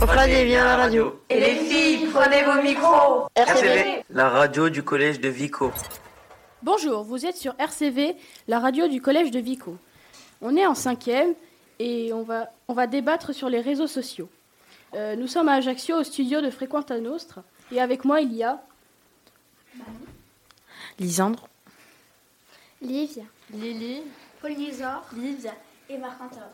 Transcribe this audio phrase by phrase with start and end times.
[0.00, 1.20] Prenez bien la radio.
[1.28, 3.28] Et les filles, prenez vos micros.
[3.34, 5.72] RCV, la radio du collège de Vico.
[6.62, 8.16] Bonjour, vous êtes sur RCV,
[8.48, 9.76] la radio du collège de Vico.
[10.42, 11.34] On est en cinquième
[11.78, 14.28] et on va, on va débattre sur les réseaux sociaux.
[14.94, 18.42] Euh, nous sommes à Ajaccio au studio de Frequenta Nostra et avec moi il y
[18.42, 18.60] a
[20.98, 21.48] Lisandre,
[22.82, 24.02] Livia, Lily,
[24.40, 25.54] Polynésor, Livia
[25.88, 26.50] et Marc-Antoine.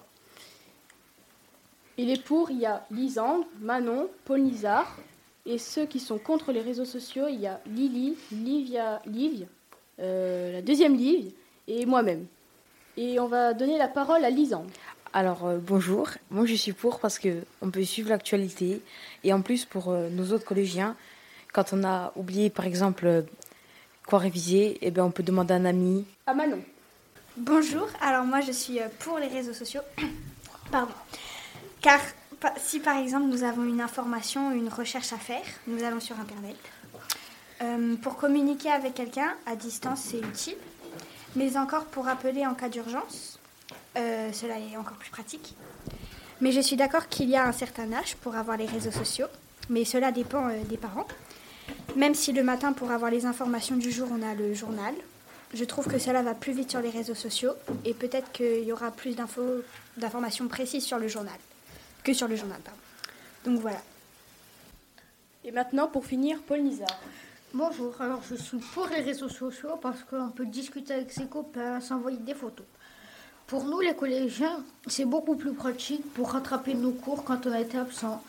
[1.99, 4.97] Et les pour, il y a Lisandre, Manon, Paul Nizar.
[5.47, 9.47] Et ceux qui sont contre les réseaux sociaux, il y a Lily, Livia, Livia,
[10.01, 11.30] euh, la deuxième Livia
[11.69, 12.27] et moi-même.
[12.97, 14.70] Et on va donner la parole à Lisandre.
[15.12, 18.83] Alors euh, bonjour, moi je suis pour parce que on peut suivre l'actualité
[19.25, 20.97] et en plus pour euh, nos autres collégiens,
[21.53, 23.25] quand on a oublié par exemple
[24.06, 26.05] quoi réviser, eh ben on peut demander à un ami.
[26.27, 26.61] À Manon.
[27.37, 29.83] Bonjour, alors moi je suis pour les réseaux sociaux.
[30.70, 30.92] Pardon.
[31.80, 32.01] Car
[32.57, 36.56] si par exemple nous avons une information, une recherche à faire, nous allons sur Internet.
[37.62, 40.56] Euh, pour communiquer avec quelqu'un à distance, c'est utile.
[41.37, 43.39] Mais encore pour appeler en cas d'urgence,
[43.97, 45.55] euh, cela est encore plus pratique.
[46.41, 49.27] Mais je suis d'accord qu'il y a un certain âge pour avoir les réseaux sociaux,
[49.70, 51.06] mais cela dépend euh, des parents.
[51.97, 54.95] Même si le matin, pour avoir les informations du jour, on a le journal,
[55.55, 57.53] je trouve que cela va plus vite sur les réseaux sociaux
[57.84, 59.17] et peut-être qu'il y aura plus
[59.97, 61.39] d'informations précises sur le journal
[62.07, 62.61] que sur le journal.
[62.61, 62.81] Pardon.
[63.45, 63.83] Donc voilà.
[65.45, 67.01] Et maintenant, pour finir, Paul Nizar.
[67.53, 71.81] Bonjour, alors je suis pour les réseaux sociaux parce qu'on peut discuter avec ses copains,
[71.81, 72.67] s'envoyer des photos.
[73.49, 77.61] Pour nous, les collégiens, c'est beaucoup plus pratique pour rattraper nos cours quand on a
[77.61, 78.23] été absent.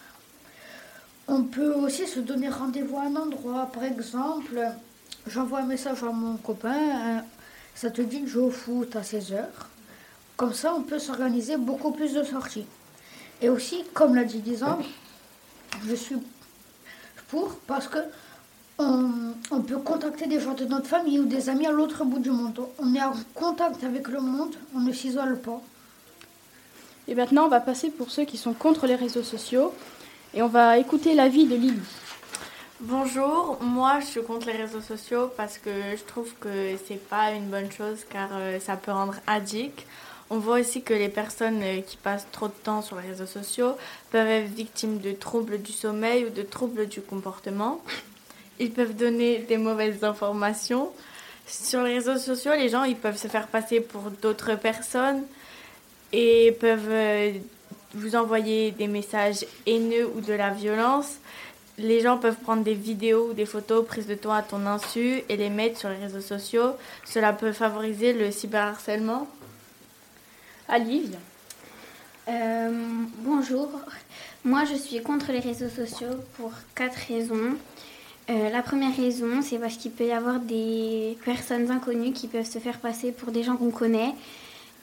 [1.27, 3.69] On peut aussi se donner rendez-vous à un endroit.
[3.71, 4.59] Par exemple,
[5.27, 7.23] j'envoie un message à mon copain, hein,
[7.75, 9.43] ça te dit de jouer au foot à 16h.
[10.35, 12.65] Comme ça, on peut s'organiser beaucoup plus de sorties.
[13.41, 14.85] Et aussi, comme l'a dit Lisandre,
[15.87, 16.17] je suis
[17.27, 17.99] pour parce que
[18.79, 22.19] on, on peut contacter des gens de notre famille ou des amis à l'autre bout
[22.19, 22.59] du monde.
[22.79, 25.61] On est en contact avec le monde, on ne s'isole pas.
[27.07, 29.73] Et maintenant, on va passer pour ceux qui sont contre les réseaux sociaux.
[30.33, 31.79] Et on va écouter l'avis de Lily.
[32.79, 37.31] Bonjour, moi je suis contre les réseaux sociaux parce que je trouve que c'est pas
[37.31, 39.83] une bonne chose car euh, ça peut rendre addict.
[40.29, 43.25] On voit aussi que les personnes euh, qui passent trop de temps sur les réseaux
[43.25, 43.77] sociaux
[44.11, 47.81] peuvent être victimes de troubles du sommeil ou de troubles du comportement.
[48.59, 50.91] Ils peuvent donner des mauvaises informations.
[51.45, 55.23] Sur les réseaux sociaux, les gens ils peuvent se faire passer pour d'autres personnes
[56.11, 57.31] et peuvent euh,
[57.93, 61.19] vous envoyer des messages haineux ou de la violence.
[61.77, 65.23] Les gens peuvent prendre des vidéos ou des photos prises de toi à ton insu
[65.29, 66.73] et les mettre sur les réseaux sociaux.
[67.05, 69.27] Cela peut favoriser le cyberharcèlement.
[70.69, 71.17] À Livia.
[72.27, 72.71] Euh,
[73.19, 73.69] bonjour,
[74.43, 77.55] moi je suis contre les réseaux sociaux pour quatre raisons.
[78.29, 82.49] Euh, la première raison, c'est parce qu'il peut y avoir des personnes inconnues qui peuvent
[82.49, 84.13] se faire passer pour des gens qu'on connaît.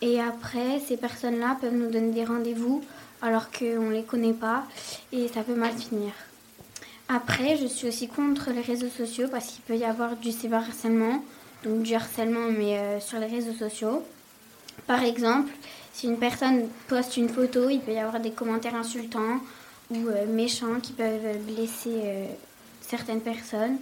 [0.01, 2.83] Et après, ces personnes-là peuvent nous donner des rendez-vous
[3.21, 4.65] alors qu'on ne les connaît pas
[5.13, 6.13] et ça peut mal finir.
[7.11, 11.23] Après, je suis aussi contre les réseaux sociaux parce qu'il peut y avoir du cyberharcèlement,
[11.63, 14.03] donc du harcèlement mais euh, sur les réseaux sociaux.
[14.87, 15.53] Par exemple,
[15.95, 19.39] si une personne poste une photo, il peut y avoir des commentaires insultants
[19.91, 22.27] ou euh, méchants qui peuvent blesser euh,
[22.81, 23.77] certaines personnes.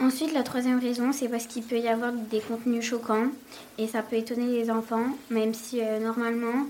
[0.00, 3.28] Ensuite, la troisième raison, c'est parce qu'il peut y avoir des contenus choquants
[3.78, 6.66] et ça peut étonner les enfants, même si euh, normalement,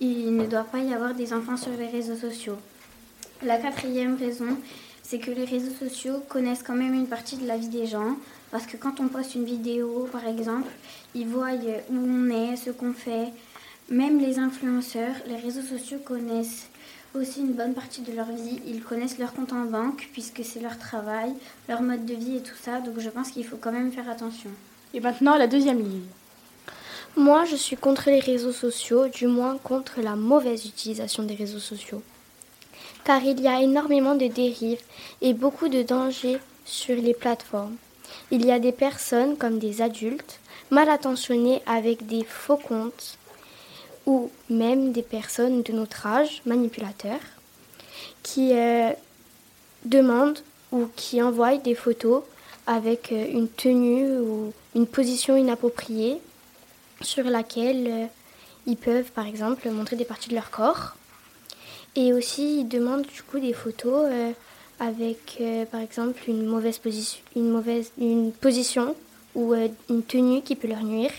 [0.00, 2.56] il ne doit pas y avoir des enfants sur les réseaux sociaux.
[3.42, 4.56] La quatrième raison,
[5.02, 8.16] c'est que les réseaux sociaux connaissent quand même une partie de la vie des gens,
[8.50, 10.70] parce que quand on poste une vidéo, par exemple,
[11.14, 11.52] ils voient
[11.90, 13.28] où on est, ce qu'on fait.
[13.90, 16.68] Même les influenceurs, les réseaux sociaux connaissent
[17.12, 18.60] aussi une bonne partie de leur vie.
[18.64, 21.32] Ils connaissent leur compte en banque, puisque c'est leur travail,
[21.68, 24.08] leur mode de vie et tout ça, donc je pense qu'il faut quand même faire
[24.08, 24.50] attention.
[24.94, 26.04] Et maintenant, la deuxième ligne.
[27.16, 31.58] Moi, je suis contre les réseaux sociaux, du moins contre la mauvaise utilisation des réseaux
[31.58, 32.04] sociaux.
[33.02, 34.82] Car il y a énormément de dérives
[35.20, 37.74] et beaucoup de dangers sur les plateformes.
[38.30, 40.38] Il y a des personnes, comme des adultes,
[40.70, 43.18] mal intentionnées avec des faux comptes,
[44.06, 47.20] ou même des personnes de notre âge, manipulateurs,
[48.22, 48.90] qui euh,
[49.84, 50.38] demandent
[50.72, 52.22] ou qui envoient des photos
[52.66, 56.20] avec euh, une tenue ou une position inappropriée
[57.00, 58.06] sur laquelle euh,
[58.66, 60.96] ils peuvent par exemple montrer des parties de leur corps.
[61.96, 64.08] Et aussi ils demandent du coup des photos
[64.78, 65.42] avec
[65.72, 68.94] par exemple une mauvaise, position, une mauvaise une position
[69.34, 69.54] ou
[69.88, 71.10] une tenue qui peut leur nuire.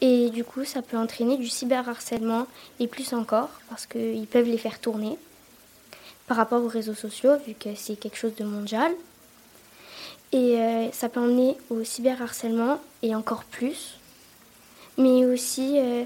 [0.00, 2.46] Et du coup, ça peut entraîner du cyberharcèlement
[2.80, 5.18] et plus encore parce qu'ils peuvent les faire tourner
[6.26, 8.92] par rapport aux réseaux sociaux, vu que c'est quelque chose de mondial.
[10.32, 13.96] Et euh, ça peut emmener au cyberharcèlement et encore plus,
[14.98, 16.02] mais aussi euh,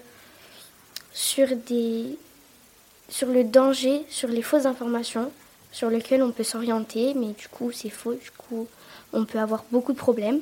[1.12, 2.18] sur, des,
[3.08, 5.32] sur le danger, sur les fausses informations
[5.72, 8.66] sur lesquelles on peut s'orienter, mais du coup c'est faux, du coup
[9.12, 10.40] on peut avoir beaucoup de problèmes.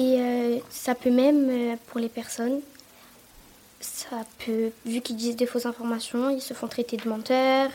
[0.00, 2.60] Et euh, ça peut même, pour les personnes,
[3.80, 7.70] ça peut, vu qu'ils disent des fausses informations, ils se font traiter de menteurs.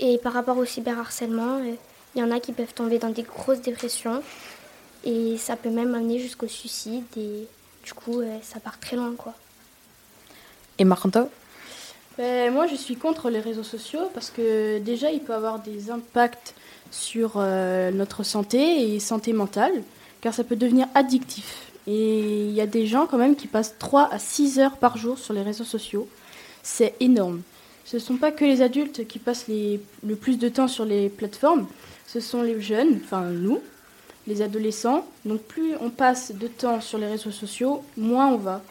[0.00, 1.60] et par rapport au cyberharcèlement,
[2.16, 4.22] il y en a qui peuvent tomber dans des grosses dépressions
[5.04, 7.46] et ça peut même amener jusqu'au suicide et
[7.84, 9.34] du coup euh, ça part très loin quoi.
[10.78, 11.28] Et Maranta
[12.18, 15.90] ben, Moi je suis contre les réseaux sociaux parce que déjà il peut avoir des
[15.90, 16.54] impacts
[16.90, 19.82] sur euh, notre santé et santé mentale
[20.20, 21.72] car ça peut devenir addictif.
[21.86, 24.96] Et il y a des gens quand même qui passent 3 à 6 heures par
[24.96, 26.08] jour sur les réseaux sociaux.
[26.62, 27.42] C'est énorme.
[27.84, 31.08] Ce ne sont pas que les adultes qui passent le plus de temps sur les
[31.08, 31.68] plateformes,
[32.08, 33.60] ce sont les jeunes, enfin nous,
[34.26, 35.06] les adolescents.
[35.24, 38.62] Donc plus on passe de temps sur les réseaux sociaux, moins on va.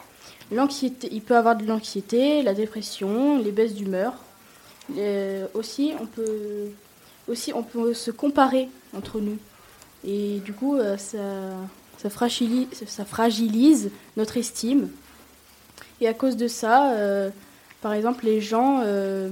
[0.52, 4.12] L'anxiété, il peut avoir de l'anxiété, la dépression, les baisses d'humeur.
[5.54, 6.68] aussi, on peut,
[7.26, 9.38] aussi, on peut se comparer entre nous.
[10.06, 10.96] Et du coup, euh,
[11.98, 14.88] ça, fragilise, notre estime.
[16.00, 17.30] Et à cause de ça, euh,
[17.82, 19.30] par exemple, les gens euh,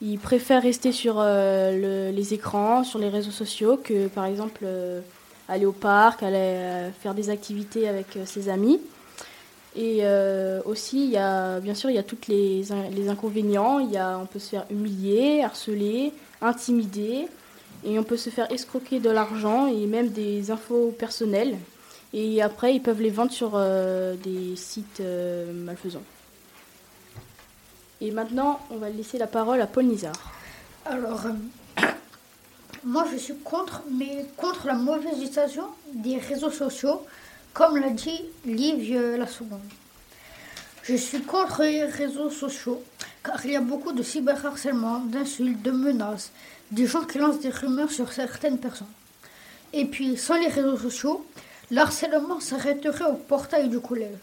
[0.00, 4.64] ils préfèrent rester sur les écrans, sur les réseaux sociaux, que par exemple
[5.48, 8.80] aller au parc, aller faire des activités avec ses amis.
[9.74, 10.04] Et
[10.64, 12.62] aussi, il y a, bien sûr, il y a tous les,
[12.92, 13.80] les, inconvénients.
[13.80, 17.26] Il y a, on peut se faire humilier, harceler, intimider,
[17.84, 21.56] et on peut se faire escroquer de l'argent et même des infos personnelles.
[22.12, 23.58] Et après, ils peuvent les vendre sur
[24.24, 25.02] des sites
[25.54, 26.02] malfaisants.
[28.00, 30.14] Et maintenant, on va laisser la parole à Paul Nizar.
[30.84, 31.82] Alors, euh,
[32.84, 37.04] moi je suis contre, mais contre la mauvaise utilisation des réseaux sociaux,
[37.52, 39.58] comme l'a dit Livie la seconde.
[40.84, 42.82] Je suis contre les réseaux sociaux,
[43.24, 46.30] car il y a beaucoup de cyberharcèlement, d'insultes, de menaces,
[46.70, 48.86] des gens qui lancent des rumeurs sur certaines personnes.
[49.72, 51.26] Et puis, sans les réseaux sociaux,
[51.70, 54.18] l'harcèlement s'arrêterait au portail du collège.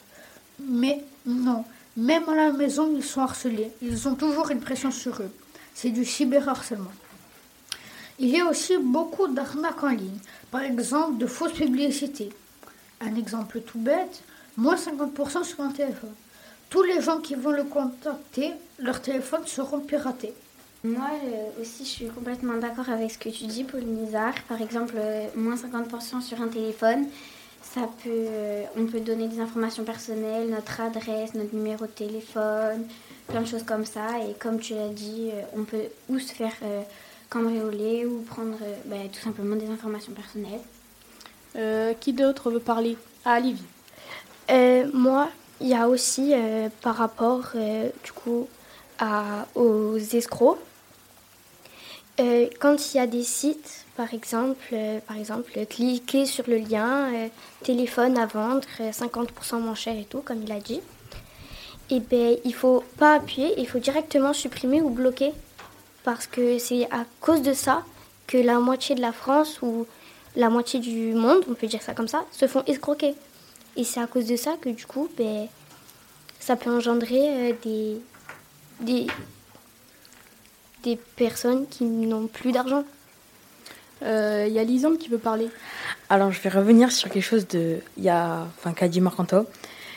[0.59, 1.65] Mais non,
[1.97, 3.71] même à la maison, ils sont harcelés.
[3.81, 5.31] Ils ont toujours une pression sur eux.
[5.73, 6.91] C'est du cyberharcèlement.
[8.17, 10.19] Il y a aussi beaucoup d'arnaques en ligne.
[10.49, 12.29] Par exemple, de fausses publicités.
[13.01, 14.23] Un exemple tout bête,
[14.55, 16.13] moins 50% sur un téléphone.
[16.69, 20.33] Tous les gens qui vont le contacter, leurs téléphones seront piratés.
[20.85, 24.33] Moi euh, aussi, je suis complètement d'accord avec ce que tu dis, Paul Nizar.
[24.47, 27.07] Par exemple, euh, moins 50% sur un téléphone,
[27.73, 32.85] ça peut, euh, on peut donner des informations personnelles, notre adresse, notre numéro de téléphone,
[33.27, 34.19] plein de choses comme ça.
[34.29, 36.83] Et comme tu l'as dit, euh, on peut ou se faire euh,
[37.29, 41.95] cambrioler ou prendre bah, tout simplement des informations personnelles.
[41.99, 42.97] qui d'autre veut parler?
[43.25, 43.63] Ah, Livy.
[44.93, 45.29] moi,
[45.59, 46.33] il y a aussi
[46.81, 47.53] par rapport
[48.03, 48.47] du coup
[48.99, 50.59] à, aux escrocs.
[52.17, 57.13] Quand il y a des sites par exemple, euh, par exemple, cliquer sur le lien
[57.13, 57.27] euh,
[57.63, 60.81] téléphone à vendre 50% euh, moins cher et tout, comme il a dit.
[61.89, 65.31] Et ben, il faut pas appuyer, il faut directement supprimer ou bloquer,
[66.03, 67.83] parce que c'est à cause de ça
[68.27, 69.85] que la moitié de la France ou
[70.35, 73.15] la moitié du monde, on peut dire ça comme ça, se font escroquer.
[73.77, 75.47] Et c'est à cause de ça que du coup, ben,
[76.39, 77.97] ça peut engendrer des,
[78.81, 79.07] des,
[80.85, 82.85] des personnes qui n'ont plus d'argent.
[84.01, 85.49] Il euh, y a Lisande qui veut parler.
[86.09, 87.79] Alors, je vais revenir sur quelque chose de.
[87.97, 88.47] Il y a.
[88.57, 89.45] Enfin, qu'a dit Marcanto.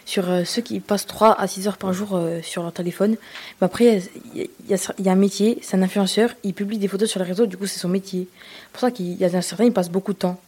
[0.06, 3.16] Sur euh, ceux qui passent 3 à 6 heures par jour euh, sur leur téléphone.
[3.60, 4.02] Mais après,
[4.34, 7.44] il y, a un métier, c'est un influenceur, il publie des photos sur les réseaux,
[7.44, 8.26] du coup, c'est son métier.
[8.30, 10.40] C'est pour ça qu'il y a un certain, il passe beaucoup de temps.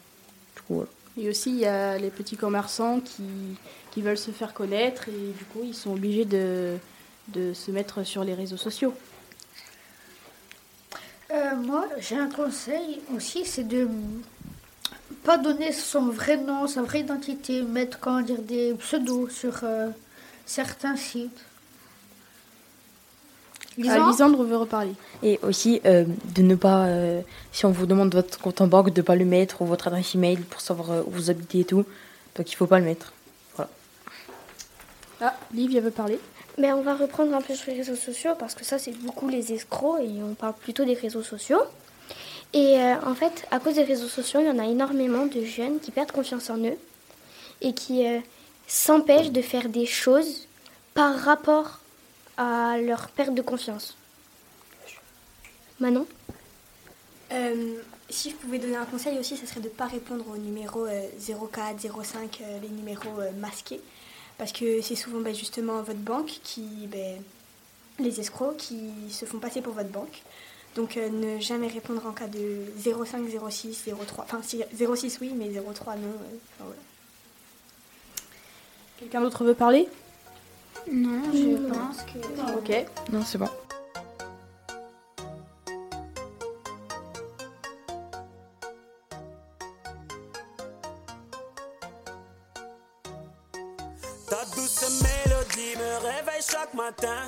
[0.56, 0.84] Du coup,
[1.20, 3.22] Et aussi, il y a les petits commerçants qui,
[3.90, 6.78] qui veulent se faire connaître et du coup, ils sont obligés de,
[7.28, 8.94] de se mettre sur les réseaux sociaux.
[11.32, 13.88] Euh, moi, j'ai un conseil aussi, c'est de
[15.24, 19.88] pas donner son vrai nom, sa vraie identité, mettre comment dire des pseudos sur euh,
[20.44, 21.44] certains sites.
[23.76, 24.92] Lisandre veut reparler.
[25.22, 26.86] Et aussi euh, de ne pas,
[27.52, 29.86] si on vous demande votre compte en banque, de ne pas le mettre ou votre
[29.86, 31.84] adresse email pour savoir où vous habitez et tout.
[32.36, 33.12] Donc il faut pas le mettre.
[33.54, 33.70] Voilà.
[35.20, 36.18] Ah, Livia veut parler.
[36.58, 39.28] Mais on va reprendre un peu sur les réseaux sociaux parce que ça, c'est beaucoup
[39.28, 41.62] les escrocs et on parle plutôt des réseaux sociaux.
[42.52, 45.44] Et euh, en fait, à cause des réseaux sociaux, il y en a énormément de
[45.44, 46.76] jeunes qui perdent confiance en eux
[47.60, 48.18] et qui, euh,
[48.70, 50.46] s'empêchent de faire des choses
[50.94, 51.80] par rapport
[52.36, 53.96] à leur perte de confiance.
[55.80, 56.06] Manon?
[57.32, 57.74] Euh,
[58.08, 60.86] si je pouvais donner un conseil aussi, ce serait de ne pas répondre aux numéros
[60.86, 61.08] euh,
[61.52, 63.80] 04, 05, euh, les numéros masqués.
[64.40, 67.22] Parce que c'est souvent ben, justement votre banque qui, ben,
[67.98, 70.22] les escrocs qui se font passer pour votre banque.
[70.74, 73.20] Donc euh, ne jamais répondre en cas de 05,
[73.50, 74.24] 06, 03.
[74.24, 76.06] Enfin, si, 06 oui, mais 03 non.
[76.06, 76.12] euh,
[76.56, 76.80] enfin, voilà.
[78.98, 79.86] Quelqu'un d'autre veut parler?
[80.90, 82.56] Non, je pense que.
[82.56, 82.86] Ok.
[83.12, 83.48] Non, c'est bon.
[96.74, 97.22] Matin.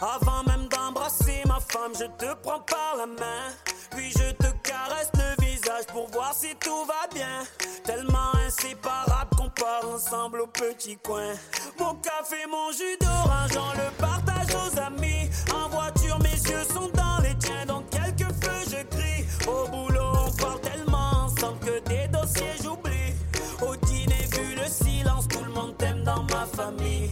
[0.00, 3.44] Avant même d'embrasser ma femme, je te prends par la main.
[3.90, 7.44] Puis je te caresse le visage pour voir si tout va bien.
[7.84, 11.32] Tellement inséparable qu'on part ensemble au petit coin.
[11.78, 15.30] Mon café, mon jus d'orange, on le partage aux amis.
[15.54, 19.24] En voiture, mes yeux sont dans les tiens, donc quelques feux je crie.
[19.48, 23.14] Au boulot, on parle tellement ensemble que des dossiers j'oublie.
[23.62, 27.05] Au dîner, vu le silence, tout le monde t'aime dans ma famille.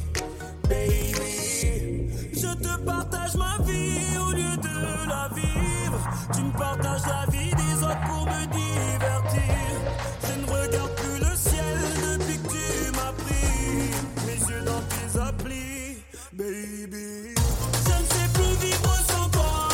[2.84, 5.98] Baby, je te partage ma vie au lieu de la vivre.
[6.34, 9.52] Tu me partages la vie des autres pour me divertir.
[10.26, 13.90] Je ne regarde plus le ciel depuis que tu m'as pris.
[14.26, 17.34] Mes yeux dans tes applis, baby.
[17.86, 19.64] Je ne sais plus vivre sans toi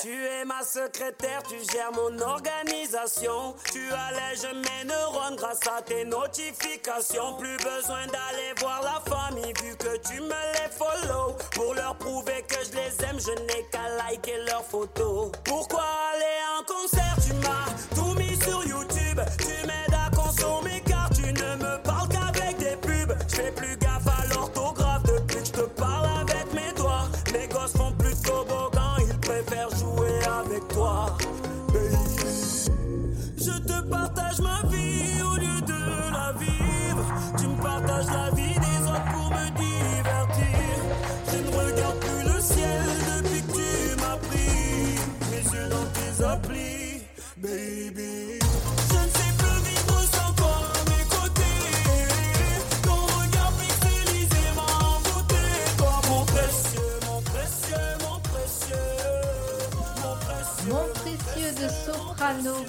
[0.00, 3.54] Tu es ma secrétaire, tu gères mon organisation.
[3.72, 7.34] Tu allèges mes neurones grâce à tes notifications.
[7.38, 11.36] Plus besoin d'aller voir la famille vu que tu me les follow.
[11.52, 15.30] Pour leur prouver que je les aime, je n'ai qu'à liker leurs photos.
[15.44, 17.95] Pourquoi aller en concert Tu m'as
[33.76, 34.25] je te partage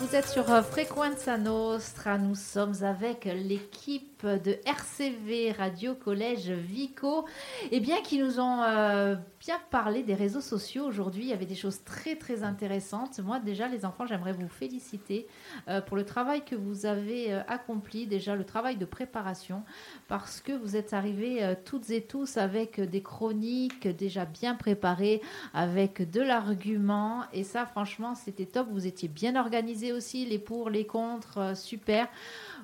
[0.10, 2.18] vous êtes sur euh, Frequenza Nostra.
[2.18, 7.26] Nous sommes avec l'équipe de RCV Radio Collège Vico,
[7.72, 11.26] et bien qui nous ont euh, bien parlé des réseaux sociaux aujourd'hui.
[11.26, 13.20] Il y avait des choses très très intéressantes.
[13.20, 15.28] Moi déjà, les enfants, j'aimerais vous féliciter
[15.68, 18.08] euh, pour le travail que vous avez euh, accompli.
[18.08, 19.64] Déjà le travail de préparation,
[20.08, 25.22] parce que vous êtes arrivés toutes et tous avec des chroniques déjà bien préparées,
[25.54, 27.24] avec de l'argument.
[27.34, 28.68] Et ça, franchement, c'était top.
[28.72, 32.08] Vous étiez bien organisés aussi, les pour, les contre, super.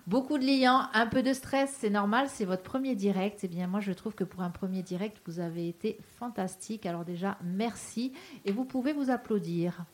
[0.05, 3.39] Beaucoup de liens, un peu de stress, c'est normal, c'est votre premier direct.
[3.43, 6.85] Eh bien, moi, je trouve que pour un premier direct, vous avez été fantastique.
[6.85, 8.11] Alors déjà, merci.
[8.43, 9.85] Et vous pouvez vous applaudir.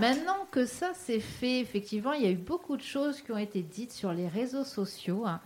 [0.00, 3.38] Maintenant que ça c'est fait, effectivement, il y a eu beaucoup de choses qui ont
[3.38, 5.26] été dites sur les réseaux sociaux.
[5.26, 5.40] hein.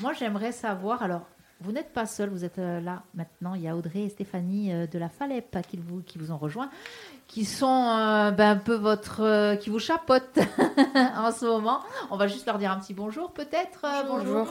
[0.00, 1.26] Moi, j'aimerais savoir, alors,
[1.60, 3.54] vous n'êtes pas seul, vous êtes euh, là maintenant.
[3.54, 6.36] Il y a Audrey et Stéphanie euh, de la Falep qui vous, qui vous ont
[6.38, 6.70] rejoint,
[7.26, 9.22] qui sont euh, ben, un peu votre.
[9.22, 10.38] euh, qui vous chapotent
[10.94, 11.80] en ce moment.
[12.10, 13.84] On va juste leur dire un petit bonjour, peut-être.
[13.84, 14.46] euh, bonjour.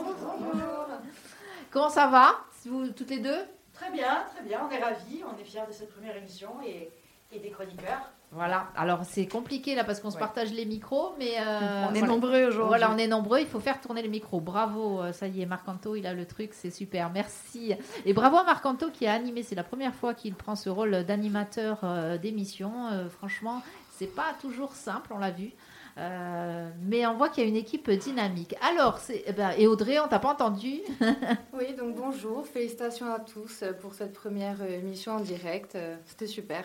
[1.70, 2.34] Comment ça va
[2.66, 3.38] vous, Toutes les deux?
[3.72, 6.90] Très bien, très bien, on est ravis, on est fiers de cette première émission et,
[7.32, 8.10] et des chroniqueurs.
[8.30, 12.00] Voilà, alors c'est compliqué là parce qu'on se partage les micros, mais euh, On est
[12.00, 12.06] voilà.
[12.06, 12.68] nombreux aujourd'hui.
[12.68, 14.40] Voilà, on est nombreux, il faut faire tourner les micros.
[14.40, 17.72] Bravo, euh, ça y est, Marc-Anto, il a le truc, c'est super, merci.
[18.04, 21.04] Et bravo à Marc-Anto qui a animé, c'est la première fois qu'il prend ce rôle
[21.04, 22.88] d'animateur euh, d'émission.
[22.92, 23.62] Euh, franchement,
[23.96, 25.52] c'est pas toujours simple, on l'a vu.
[25.96, 28.54] Euh, mais on voit qu'il y a une équipe dynamique.
[28.60, 30.80] Alors, c'est, eh ben, et Audrey, on t'a pas entendu?
[31.54, 35.76] Oui, donc bonjour, félicitations à tous pour cette première émission en direct.
[36.04, 36.64] C'était super.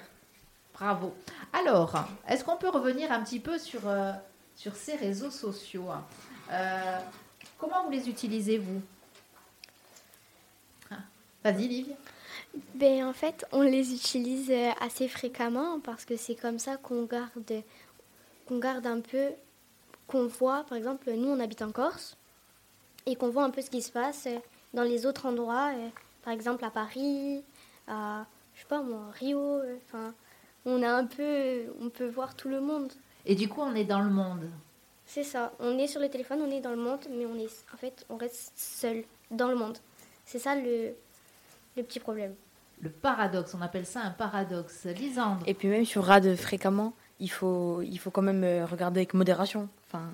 [0.73, 1.13] Bravo.
[1.51, 1.95] Alors,
[2.27, 4.11] est-ce qu'on peut revenir un petit peu sur euh,
[4.55, 5.87] sur ces réseaux sociaux.
[6.51, 6.99] Euh,
[7.57, 8.81] comment vous les utilisez, vous?
[10.91, 10.97] Ah,
[11.43, 11.95] Vas-y, Livia.
[12.75, 17.03] Ben, en fait, on les utilise euh, assez fréquemment parce que c'est comme ça qu'on
[17.03, 17.63] garde,
[18.51, 19.29] garde un peu,
[20.07, 22.15] qu'on voit, par exemple, nous on habite en Corse
[23.07, 24.27] et qu'on voit un peu ce qui se passe
[24.73, 25.71] dans les autres endroits,
[26.23, 27.43] par exemple à Paris,
[27.87, 30.13] à, je sais pas moi, Rio, enfin,
[30.65, 32.91] on a un peu, on peut voir tout le monde.
[33.25, 34.49] Et du coup, on est dans le monde.
[35.05, 37.49] C'est ça, on est sur le téléphone, on est dans le monde, mais on est,
[37.73, 39.77] en fait, on reste seul dans le monde.
[40.25, 40.93] C'est ça le,
[41.75, 42.33] le petit problème.
[42.81, 44.85] Le paradoxe, on appelle ça un paradoxe.
[44.85, 45.43] Lisandre.
[45.45, 49.13] Et puis même sur RAD fréquemment, il faut, il faut quand même euh, regarder avec
[49.13, 49.69] modération.
[49.87, 50.09] Enfin,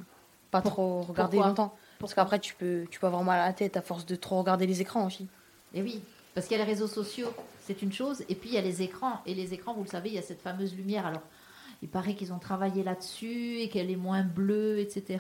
[0.51, 1.75] pas trop regarder pourquoi longtemps.
[1.99, 4.39] Parce qu'après, tu peux, tu peux avoir mal à la tête à force de trop
[4.39, 5.27] regarder les écrans aussi.
[5.73, 6.01] Et oui,
[6.33, 8.61] parce qu'il y a les réseaux sociaux, c'est une chose, et puis il y a
[8.61, 9.21] les écrans.
[9.25, 11.05] Et les écrans, vous le savez, il y a cette fameuse lumière.
[11.05, 11.21] Alors,
[11.81, 15.19] il paraît qu'ils ont travaillé là-dessus et qu'elle est moins bleue, etc.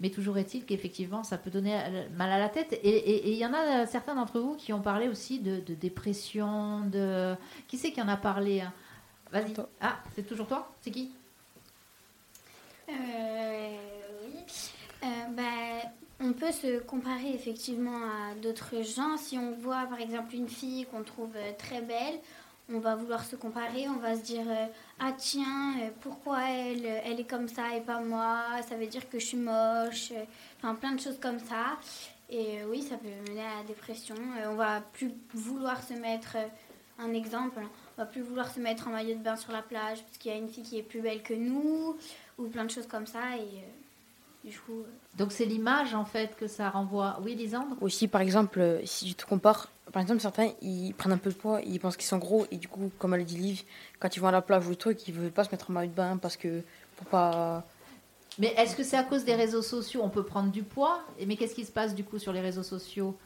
[0.00, 1.76] Mais toujours est-il qu'effectivement, ça peut donner
[2.16, 2.72] mal à la tête.
[2.74, 5.40] Et et- et il y en a euh, certains d'entre vous qui ont parlé aussi
[5.40, 7.34] de, de dépression, de...
[7.66, 8.72] Qui c'est qui en a parlé hein?
[9.32, 9.52] Vas-y.
[9.80, 10.72] Ah, c'est toujours toi?
[10.80, 11.10] C'est qui?
[12.88, 13.76] Euh,
[14.24, 14.40] oui.
[15.02, 19.16] Euh, bah, on peut se comparer effectivement à d'autres gens.
[19.16, 22.20] Si on voit par exemple une fille qu'on trouve euh, très belle,
[22.72, 24.66] on va vouloir se comparer, on va se dire euh,
[24.98, 28.42] ah tiens euh, pourquoi elle est comme ça et pas moi?
[28.68, 30.12] Ça veut dire que je suis moche
[30.58, 31.78] enfin plein de choses comme ça.
[32.28, 34.16] Et oui ça peut mener à la dépression.
[34.16, 36.36] Euh, on va plus vouloir se mettre
[36.98, 37.60] un exemple
[37.98, 40.30] on va plus vouloir se mettre en maillot de bain sur la plage parce qu'il
[40.30, 41.96] y a une fille qui est plus belle que nous
[42.36, 43.20] ou plein de choses comme ça
[44.46, 44.84] du coup euh,
[45.18, 47.18] Donc c'est l'image en fait que ça renvoie.
[47.22, 47.76] Oui, Lisandre?
[47.80, 51.30] Aussi, par exemple, euh, si tu te compares, par exemple, certains, ils prennent un peu
[51.30, 53.62] de poids, ils pensent qu'ils sont gros, et du coup, comme elle dit Liv,
[53.98, 55.74] quand ils vont à la plage ou le truc, ils veulent pas se mettre en
[55.74, 56.62] maillot de bain parce que,
[56.96, 57.64] pour pas...
[58.38, 60.02] Mais est-ce que c'est à cause des réseaux sociaux?
[60.04, 62.40] On peut prendre du poids Et Mais qu'est-ce qui se passe du coup sur les
[62.40, 63.16] réseaux sociaux?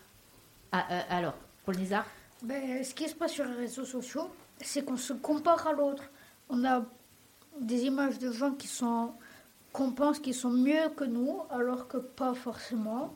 [0.71, 1.35] Ah, euh, Alors,
[1.65, 2.07] Paul Nizar?
[2.43, 6.05] Ben, ce qui se passe sur les réseaux sociaux, c'est qu'on se compare à l'autre.
[6.49, 6.85] On a
[7.61, 9.13] des images de gens qui sont
[9.73, 13.15] qu'on pense qu'ils sont mieux que nous, alors que pas forcément.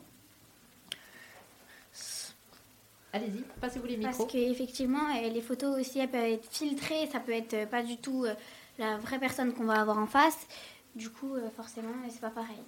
[3.13, 4.25] Allez-y, passez-vous les Parce micros.
[4.31, 8.25] qu'effectivement, les photos aussi, elles peuvent être filtrées, ça peut être euh, pas du tout
[8.25, 8.33] euh,
[8.77, 10.47] la vraie personne qu'on va avoir en face.
[10.95, 12.59] Du coup, euh, forcément, c'est pas pareil.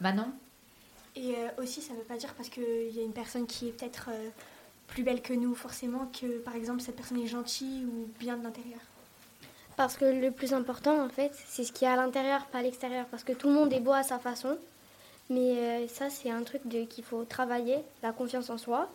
[0.00, 0.32] Manon?
[1.16, 3.68] Et euh, aussi, ça ne veut pas dire parce qu'il y a une personne qui
[3.68, 4.30] est peut-être euh,
[4.86, 8.44] plus belle que nous, forcément, que par exemple cette personne est gentille ou bien de
[8.44, 8.80] l'intérieur.
[9.78, 12.58] Parce que le plus important, en fait, c'est ce qu'il y a à l'intérieur, pas
[12.58, 13.06] à l'extérieur.
[13.12, 14.58] Parce que tout le monde est beau à sa façon.
[15.30, 18.90] Mais euh, ça, c'est un truc qu'il faut travailler, la confiance en soi.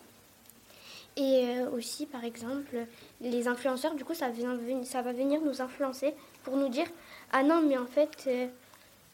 [1.15, 2.85] Et euh, aussi, par exemple,
[3.21, 6.87] les influenceurs, du coup, ça va venir nous influencer pour nous dire
[7.31, 8.47] Ah non, mais en fait, euh,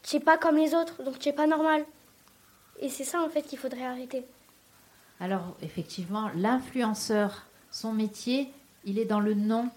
[0.02, 1.84] tu n'es pas comme les autres, donc tu n'es pas normal.
[2.80, 4.24] Et c'est ça, en fait, qu'il faudrait arrêter.
[5.20, 8.50] Alors, effectivement, l'influenceur, son métier,
[8.84, 9.70] il est dans le nom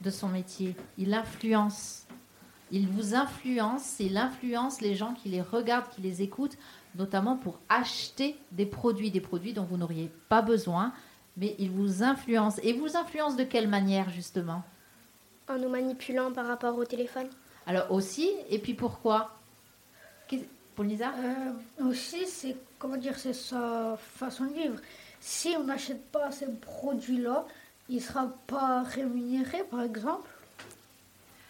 [0.00, 0.74] de son métier.
[0.98, 2.06] Il influence.
[2.72, 6.56] Il vous influence, il influence les gens qui les regardent, qui les écoutent,
[6.94, 10.92] notamment pour acheter des produits, des produits dont vous n'auriez pas besoin,
[11.36, 12.60] mais il vous influence.
[12.62, 14.62] Et vous influence de quelle manière, justement?
[15.48, 17.28] En nous manipulant par rapport au téléphone.
[17.66, 19.36] Alors aussi, et puis pourquoi?
[20.76, 24.76] Paul Nizar Euh, aussi, c'est comment dire, c'est sa façon de vivre.
[25.18, 27.44] Si on n'achète pas ces produits-là,
[27.90, 30.30] il sera pas rémunéré, par exemple.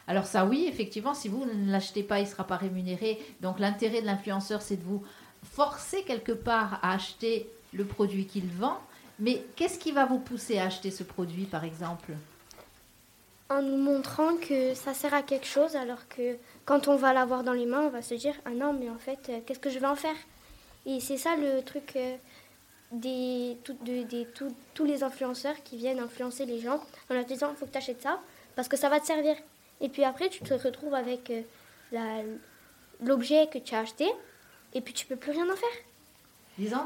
[0.08, 3.20] Alors ça oui, effectivement, si vous ne l'achetez pas, il ne sera pas rémunéré.
[3.40, 5.04] Donc l'intérêt de l'influenceur, c'est de vous
[5.44, 8.78] forcer quelque part à acheter le produit qu'il vend.
[9.20, 12.14] Mais qu'est-ce qui va vous pousser à acheter ce produit, par exemple?
[13.50, 17.44] En nous montrant que ça sert à quelque chose, alors que quand on va l'avoir
[17.44, 19.70] dans les mains, on va se dire Ah non, mais en fait, euh, qu'est-ce que
[19.70, 20.16] je vais en faire?
[20.86, 22.16] Et c'est ça le truc euh,
[22.92, 27.24] des, tout- de- des- tout- tous les influenceurs qui viennent influencer les gens en leur
[27.24, 28.18] disant Il faut que tu achètes ça
[28.56, 29.36] parce que ça va te servir.
[29.80, 32.36] Et puis après, tu te retrouves avec euh,
[33.02, 34.06] l'objet que tu as acheté
[34.74, 35.68] et puis tu peux plus rien en faire.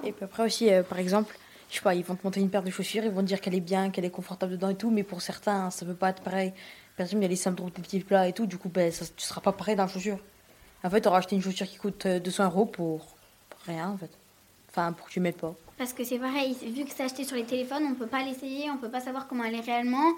[0.04, 1.36] Et puis après aussi, euh, par exemple,
[1.70, 3.40] je sais pas, ils vont te montrer une paire de chaussures, ils vont te dire
[3.40, 6.10] qu'elle est bien, qu'elle est confortable dedans et tout, mais pour certains, ça peut pas
[6.10, 6.52] être pareil.
[6.96, 8.92] Par exemple, il y a les syndromes des petits plats et tout, du coup, ben,
[8.92, 10.18] ça, tu seras pas pareil dans la chaussure.
[10.84, 12.98] En fait, tu auras acheté une chaussure qui coûte euh, 200 euros pour,
[13.50, 14.10] pour rien, en fait.
[14.70, 15.54] Enfin, pour que tu mettes pas.
[15.76, 18.70] Parce que c'est pareil, vu que c'est acheté sur les téléphones, on peut pas l'essayer,
[18.70, 20.12] on peut pas savoir comment elle est réellement.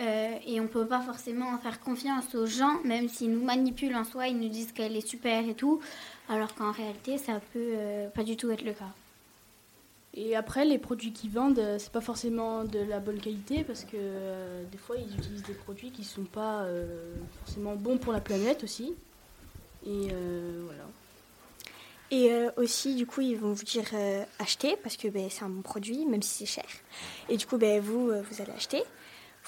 [0.00, 4.04] euh, et on peut pas forcément faire confiance aux gens, même s'ils nous manipulent en
[4.04, 5.80] soi, ils nous disent qu'elle est super et tout,
[6.28, 8.92] alors qu'en réalité, ça peut euh, pas du tout être le cas.
[10.12, 13.84] Et après, les produits qu'ils vendent, euh, c'est pas forcément de la bonne qualité parce
[13.84, 16.66] que des fois, ils utilisent des produits qui sont pas
[17.44, 18.92] forcément bons pour la planète aussi.
[19.86, 20.08] Et
[20.64, 20.84] voilà.
[22.10, 25.44] Et euh, aussi, du coup, ils vont vous dire euh, acheter parce que ben, c'est
[25.44, 26.66] un bon produit, même si c'est cher.
[27.28, 28.82] Et du coup, ben, vous, euh, vous allez acheter.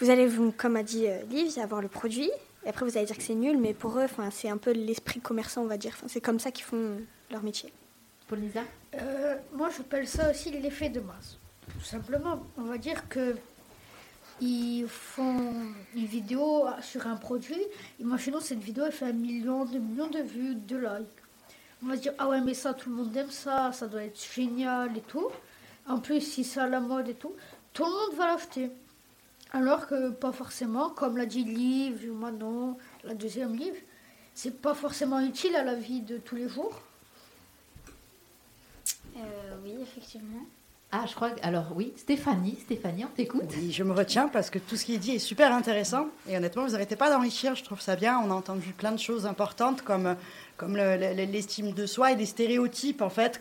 [0.01, 2.31] Vous allez, vous, comme a dit euh, Liv, avoir le produit.
[2.65, 5.21] Et après, vous allez dire que c'est nul, mais pour eux, c'est un peu l'esprit
[5.21, 5.97] commerçant, on va dire.
[6.07, 6.99] c'est comme ça qu'ils font
[7.31, 7.73] leur métier.
[8.27, 8.63] Paul Lisa
[8.95, 11.39] Euh, moi, j'appelle ça aussi l'effet de masse.
[11.73, 13.37] Tout simplement, on va dire que
[14.41, 15.53] ils font
[15.95, 17.61] une vidéo sur un produit.
[17.99, 21.09] Imaginons cette vidéo, elle fait un million, deux millions de vues, de likes.
[21.83, 24.03] On va se dire, ah ouais, mais ça, tout le monde aime ça, ça doit
[24.03, 25.29] être génial et tout.
[25.87, 27.35] En plus, si c'est à la mode et tout,
[27.73, 28.71] tout le monde va l'acheter.
[29.53, 33.79] Alors que pas forcément, comme l'a dit Liv, Manon, la deuxième livre,
[34.35, 36.83] c'est pas forcément utile à la vie de tous les jours.
[39.17, 40.45] Euh, oui, effectivement.
[40.91, 41.47] Ah, je crois que.
[41.47, 43.43] Alors, oui, Stéphanie, Stéphanie, on t'écoute.
[43.59, 46.07] Oui, je me retiens parce que tout ce qui est dit est super intéressant.
[46.27, 48.19] Et honnêtement, vous n'arrêtez pas d'enrichir, je trouve ça bien.
[48.25, 50.17] On a entendu plein de choses importantes comme,
[50.57, 53.39] comme le- le- l'estime de soi et les stéréotypes, en fait,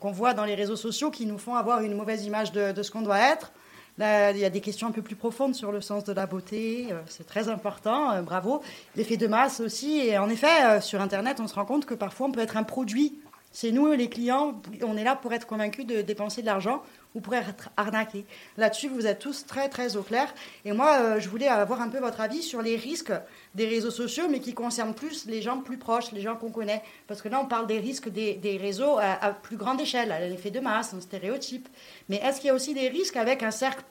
[0.00, 2.82] qu'on voit dans les réseaux sociaux qui nous font avoir une mauvaise image de, de
[2.84, 3.50] ce qu'on doit être.
[3.98, 6.26] Là, il y a des questions un peu plus profondes sur le sens de la
[6.26, 6.86] beauté.
[6.92, 8.12] euh, C'est très important.
[8.12, 8.62] euh, Bravo.
[8.94, 9.98] L'effet de masse aussi.
[9.98, 12.56] Et en effet, euh, sur Internet, on se rend compte que parfois, on peut être
[12.56, 13.18] un produit.
[13.52, 16.82] C'est nous, les clients, on est là pour être convaincus de dépenser de l'argent
[17.14, 18.24] ou pour être arnaqués.
[18.56, 20.34] Là-dessus, vous êtes tous très, très au clair.
[20.64, 23.12] Et moi, euh, je voulais avoir un peu votre avis sur les risques
[23.54, 26.82] des réseaux sociaux, mais qui concernent plus les gens plus proches, les gens qu'on connaît.
[27.06, 30.50] Parce que là, on parle des risques des, réseaux à, plus grande échelle, à l'effet
[30.50, 31.68] de masse, un stéréotype.
[32.08, 33.84] Mais est-ce qu'il y a aussi des risques avec un cercle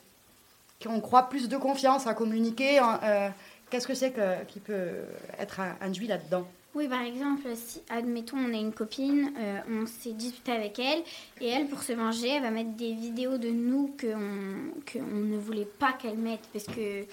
[0.84, 3.30] qu'on croit plus de confiance à communiquer euh,
[3.70, 4.14] Qu'est-ce que c'est
[4.48, 5.06] qui peut
[5.40, 6.48] être induit là-dedans?
[6.74, 11.04] Oui, par exemple, si, admettons, on a une copine, euh, on s'est disputé avec elle,
[11.42, 15.20] et elle, pour se venger, elle va mettre des vidéos de nous qu'on que on
[15.20, 17.06] ne voulait pas qu'elle mette, parce que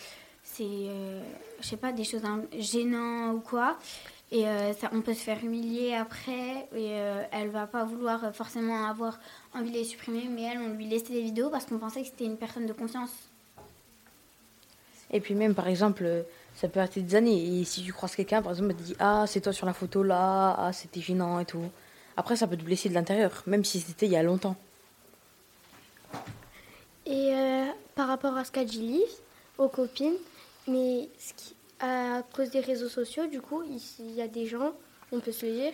[0.44, 1.20] c'est, euh,
[1.60, 2.22] je sais pas, des choses
[2.56, 3.76] gênantes ou quoi.
[4.30, 6.90] Et euh, on peut se faire humilier après, et
[7.32, 9.18] elle va pas vouloir forcément avoir
[9.54, 12.08] envie de les supprimer, mais elle, on lui laissait des vidéos parce qu'on pensait que
[12.08, 13.10] c'était une personne de confiance.
[15.10, 16.06] Et puis même, par exemple,
[16.60, 17.60] ça peut rester des années.
[17.60, 19.72] Et si tu croises quelqu'un, par exemple, elle te dit Ah, c'est toi sur la
[19.72, 21.70] photo là, ah, c'était gênant et tout.
[22.16, 24.56] Après, ça peut te blesser de l'intérieur, même si c'était il y a longtemps.
[27.06, 29.08] Et euh, par rapport à ce qu'a dit Liv,
[29.56, 30.16] aux copines,
[30.66, 31.08] mais
[31.78, 33.62] à cause des réseaux sociaux, du coup,
[34.00, 34.72] il y a des gens,
[35.12, 35.72] on peut se le dire,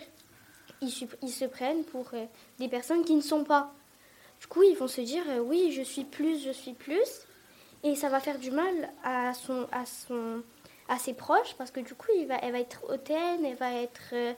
[0.81, 0.93] ils,
[1.23, 2.25] ils se prennent pour euh,
[2.59, 3.73] des personnes qui ne sont pas.
[4.39, 7.25] Du coup, ils vont se dire euh, oui, je suis plus, je suis plus,
[7.83, 10.43] et ça va faire du mal à son, à son,
[10.87, 13.73] à ses proches parce que du coup, il va, elle va être hautaine, elle va
[13.73, 14.33] être euh,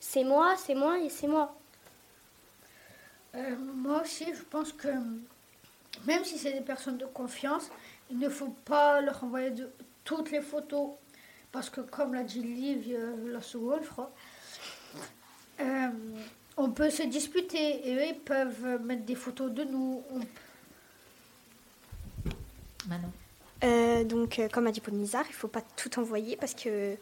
[0.00, 1.56] c'est moi, c'est moi et c'est moi.
[3.34, 4.88] Euh, moi aussi, je pense que
[6.06, 7.70] même si c'est des personnes de confiance,
[8.10, 9.70] il ne faut pas leur envoyer de,
[10.04, 10.90] toutes les photos.
[11.52, 14.12] Parce que comme l'a dit Liv euh, la seconde, je crois,
[15.60, 15.88] euh,
[16.56, 20.02] on peut se disputer et eux, ils peuvent mettre des photos de nous.
[20.10, 20.20] On-
[22.88, 23.10] Manon.
[23.64, 26.96] Euh, donc, euh, comme a dit Paul Nizar, il faut pas tout envoyer parce que,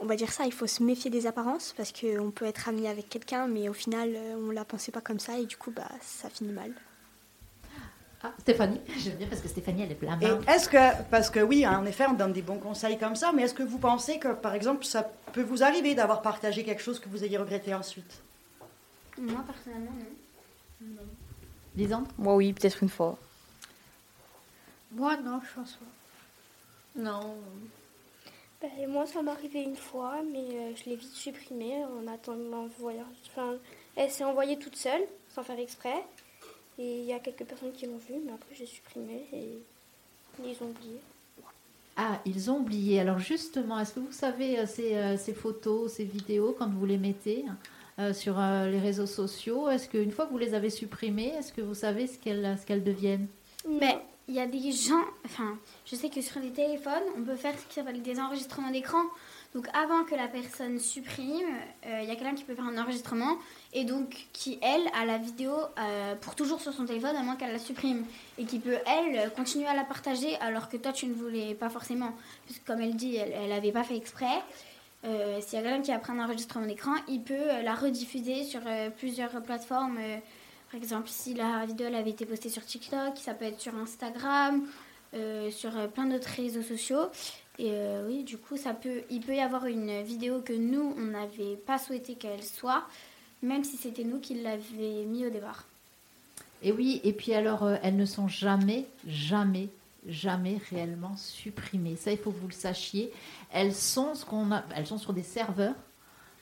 [0.00, 2.86] on va dire ça, il faut se méfier des apparences parce qu'on peut être ami
[2.88, 5.70] avec quelqu'un, mais au final, euh, on la pensait pas comme ça et du coup,
[5.70, 6.72] bah, ça finit mal.
[8.22, 11.64] Ah, Stéphanie, j'aime bien parce que Stéphanie, elle est plein est-ce que, parce que oui,
[11.64, 14.18] hein, en effet, on donne des bons conseils comme ça, mais est-ce que vous pensez
[14.18, 17.74] que, par exemple, ça peut vous arriver d'avoir partagé quelque chose que vous ayez regretté
[17.74, 18.22] ensuite?
[19.18, 19.92] Moi, personnellement,
[20.80, 21.02] non.
[21.76, 22.06] Lisande?
[22.18, 23.16] Moi, oui, peut-être une fois.
[24.94, 27.00] Moi, non, je pense pas.
[27.02, 27.34] Non.
[28.60, 32.66] Ben, moi, ça m'est arrivé une fois, mais euh, je l'ai vite supprimée en attendant
[32.78, 33.06] voyant.
[33.26, 33.54] Enfin,
[33.96, 35.02] elle s'est envoyée toute seule,
[35.34, 36.04] sans faire exprès.
[36.78, 39.62] Et il y a quelques personnes qui l'ont vue, mais après j'ai supprimé et
[40.44, 40.98] ils ont oublié.
[41.96, 43.00] Ah, ils ont oublié.
[43.00, 46.84] Alors justement, est-ce que vous savez euh, ces, euh, ces photos, ces vidéos, quand vous
[46.86, 47.44] les mettez
[48.00, 51.52] euh, sur euh, les réseaux sociaux, est-ce qu'une fois que vous les avez supprimées, est-ce
[51.52, 53.28] que vous savez ce qu'elles ce qu'elles deviennent?
[53.68, 57.36] Mais il y a des gens, enfin, je sais que sur les téléphones, on peut
[57.36, 59.02] faire ce qui s'appelle des enregistrements d'écran.
[59.54, 61.46] Donc avant que la personne supprime,
[61.86, 63.36] euh, il y a quelqu'un qui peut faire un enregistrement
[63.72, 67.36] et donc qui, elle, a la vidéo euh, pour toujours sur son téléphone à moins
[67.36, 68.04] qu'elle la supprime.
[68.38, 71.68] Et qui peut, elle, continuer à la partager alors que toi, tu ne voulais pas
[71.68, 72.14] forcément.
[72.46, 74.42] Puisque comme elle dit, elle n'avait pas fait exprès.
[75.04, 78.42] Euh, S'il y a quelqu'un qui a pris un enregistrement d'écran, il peut la rediffuser
[78.42, 78.62] sur
[78.96, 79.98] plusieurs plateformes.
[80.74, 83.76] Par exemple, si la vidéo elle avait été postée sur TikTok, ça peut être sur
[83.76, 84.66] Instagram,
[85.14, 87.10] euh, sur euh, plein d'autres réseaux sociaux.
[87.60, 90.92] Et euh, oui, du coup, ça peut, il peut y avoir une vidéo que nous,
[90.98, 92.88] on n'avait pas souhaité qu'elle soit,
[93.40, 95.64] même si c'était nous qui l'avions mis au départ.
[96.60, 99.68] Et oui, et puis alors, elles ne sont jamais, jamais,
[100.08, 101.94] jamais réellement supprimées.
[101.94, 103.12] Ça, il faut que vous le sachiez.
[103.52, 105.76] Elles sont ce qu'on a, elles sont sur des serveurs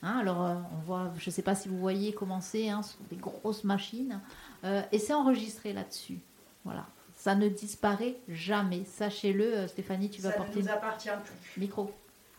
[0.02, 2.82] Hein, alors, euh, on voit, je ne sais pas si vous voyez comment c'est, hein,
[2.82, 4.20] ce sont des grosses machines.
[4.64, 6.18] Euh, et c'est enregistré là-dessus.
[6.64, 6.86] Voilà.
[7.16, 8.84] Ça ne disparaît jamais.
[8.84, 11.60] Sachez-le, euh, Stéphanie, tu vas Ça porter ne nous appartient plus.
[11.60, 11.92] micro.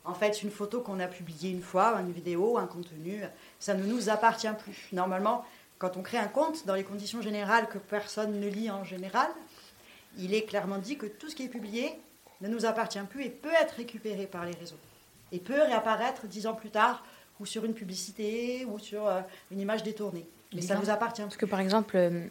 [0.06, 3.24] En fait, une photo qu'on a publiée une fois, une vidéo, un contenu,
[3.60, 4.90] ça ne nous appartient plus.
[4.92, 5.46] Normalement,
[5.78, 9.30] quand on crée un compte, dans les conditions générales que personne ne lit en général,
[10.18, 11.98] il est clairement dit que tout ce qui est publié
[12.42, 14.80] ne nous appartient plus et peut être récupéré par les réseaux.
[15.32, 17.04] Et peut réapparaître dix ans plus tard,
[17.44, 19.20] ou sur une publicité, ou sur euh,
[19.52, 20.26] une image détournée.
[20.56, 21.22] Mais ça nous appartient.
[21.22, 22.26] Parce que par exemple, euh,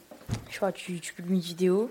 [0.50, 1.90] je vois, tu, tu publies une vidéo,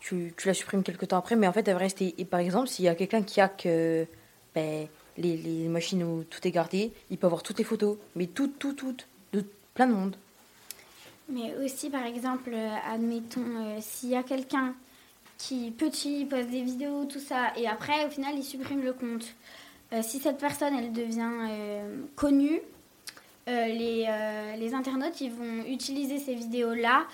[0.00, 2.14] tu, tu la supprimes quelques temps après, mais en fait, elle va rester.
[2.16, 4.06] Et par exemple, s'il y a quelqu'un qui a que
[4.54, 8.26] ben, les, les machines où tout est gardé, il peut avoir toutes les photos, mais
[8.26, 10.16] toutes, toutes, toutes, de plein de monde.
[11.28, 14.74] Mais aussi, par exemple, euh, admettons, euh, s'il y a quelqu'un
[15.36, 19.34] qui, petit, poste des vidéos, tout ça, et après, au final, il supprime le compte.
[19.92, 22.60] Euh, si cette personne, elle devient euh, connue,
[23.48, 27.06] euh, les, euh, les internautes, ils vont utiliser ces vidéos-là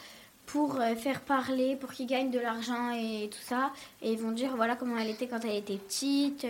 [0.46, 3.72] pour euh, faire parler, pour qu'ils gagnent de l'argent et tout ça.
[4.02, 6.44] Et ils vont dire, voilà comment elle était quand elle était petite.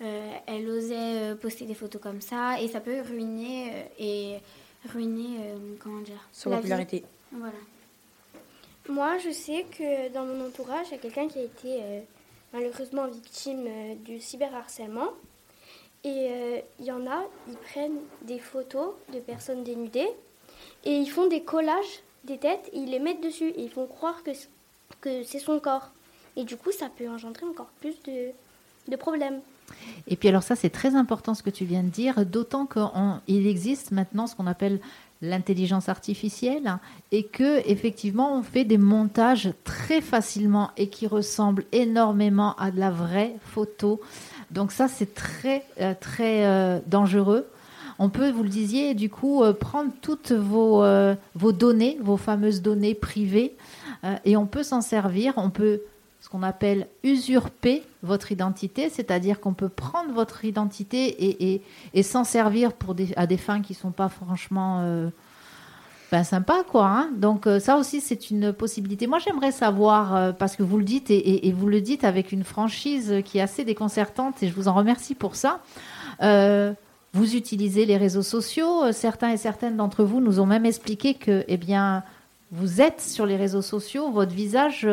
[0.00, 2.60] elle osait euh, poster des photos comme ça.
[2.60, 4.36] Et ça peut ruiner euh, et
[4.88, 6.50] ruiner, euh, comment dire vie.
[6.56, 7.04] popularité.
[7.32, 7.54] Voilà.
[8.88, 12.00] Moi, je sais que dans mon entourage, il y a quelqu'un qui a été euh,
[12.52, 15.08] malheureusement victime euh, du cyberharcèlement.
[16.04, 20.10] Et euh, il y en a, ils prennent des photos de personnes dénudées
[20.84, 24.22] et ils font des collages des têtes ils les mettent dessus et ils font croire
[24.22, 24.32] que,
[25.24, 25.90] c'est son corps.
[26.36, 28.30] Et du coup, ça peut engendrer encore plus de,
[28.88, 29.40] de problèmes.
[30.08, 33.46] Et puis alors ça, c'est très important ce que tu viens de dire, d'autant qu'il
[33.46, 34.80] existe maintenant ce qu'on appelle
[35.22, 36.78] l'intelligence artificielle
[37.12, 42.78] et que effectivement on fait des montages très facilement et qui ressemblent énormément à de
[42.78, 44.00] la vraie photo.
[44.54, 47.46] Donc ça, c'est très euh, très euh, dangereux.
[47.98, 50.84] On peut, vous le disiez, du coup, euh, prendre toutes vos,
[51.34, 53.54] vos données, vos fameuses données privées,
[54.24, 55.34] et on peut s'en servir.
[55.36, 55.82] On peut
[56.20, 61.62] ce qu'on appelle usurper votre identité, c'est-à-dire qu'on peut prendre votre identité et,
[61.92, 65.10] et- s'en servir pour à des fins qui sont pas franchement
[66.14, 66.86] ben, sympas, quoi.
[66.86, 67.10] hein.
[67.16, 69.08] Donc euh, ça aussi, c'est une possibilité.
[69.08, 72.44] Moi, j'aimerais savoir, euh, parce que vous le dites et, vous le dites avec une
[72.44, 75.58] franchise qui est assez déconcertante, et je vous en remercie pour ça.
[76.22, 76.72] Euh,
[77.14, 78.92] vous utilisez les réseaux sociaux.
[78.92, 82.04] Certains et certaines d'entre vous nous ont même expliqué que, eh bien,
[82.52, 84.86] vous êtes sur les réseaux sociaux, votre visage,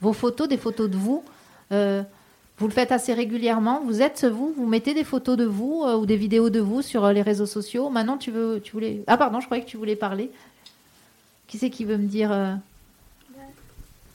[0.00, 1.22] vos photos, des photos de vous.
[1.70, 3.82] vous le faites assez régulièrement.
[3.84, 7.06] Vous êtes vous, vous mettez des photos de vous ou des vidéos de vous sur
[7.12, 7.90] les réseaux sociaux.
[7.90, 9.02] Maintenant, tu veux, tu voulais.
[9.06, 10.30] Ah pardon, je croyais que tu voulais parler.
[11.46, 12.54] Qui c'est qui veut me dire euh,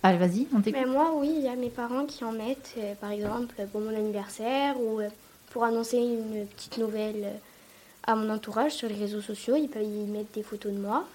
[0.02, 0.82] Allez, vas-y, on t'écoute.
[0.82, 3.82] Mais moi, oui, il y a mes parents qui en mettent, euh, par exemple, pour
[3.82, 5.10] mon anniversaire ou euh,
[5.52, 7.34] pour annoncer une petite nouvelle
[8.08, 9.56] à mon entourage sur les réseaux sociaux.
[9.56, 11.06] Ils peuvent y mettre des photos de moi.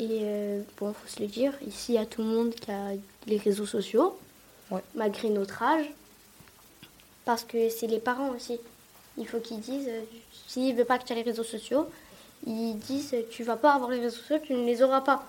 [0.00, 2.70] Et euh, bon, faut se le dire, ici, il y a tout le monde qui
[2.70, 2.92] a
[3.26, 4.16] les réseaux sociaux,
[4.94, 5.86] malgré notre âge.
[7.24, 8.58] Parce que c'est les parents aussi.
[9.16, 10.02] Il faut qu'ils disent, euh,
[10.46, 11.88] s'ils ne veulent pas que tu aies les réseaux sociaux,
[12.46, 15.26] ils disent, tu vas pas avoir les réseaux sociaux, tu ne les auras pas.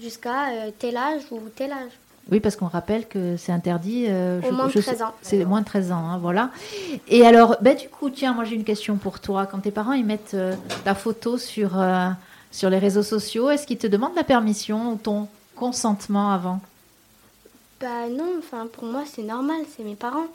[0.00, 1.90] Jusqu'à euh, tel âge ou tel âge.
[2.30, 4.06] Oui, parce qu'on rappelle que c'est interdit.
[4.08, 5.12] euh, Au moins de 13 sais- ans.
[5.22, 6.50] C'est moins de 13 ans, hein, voilà.
[7.08, 9.46] Et alors, ben, du coup, tiens, moi j'ai une question pour toi.
[9.46, 12.08] Quand tes parents ils mettent euh, ta photo sur, euh,
[12.52, 16.60] sur les réseaux sociaux, est-ce qu'ils te demandent la permission ou ton consentement avant?
[17.80, 20.28] Bah non, enfin pour moi c'est normal, c'est mes parents.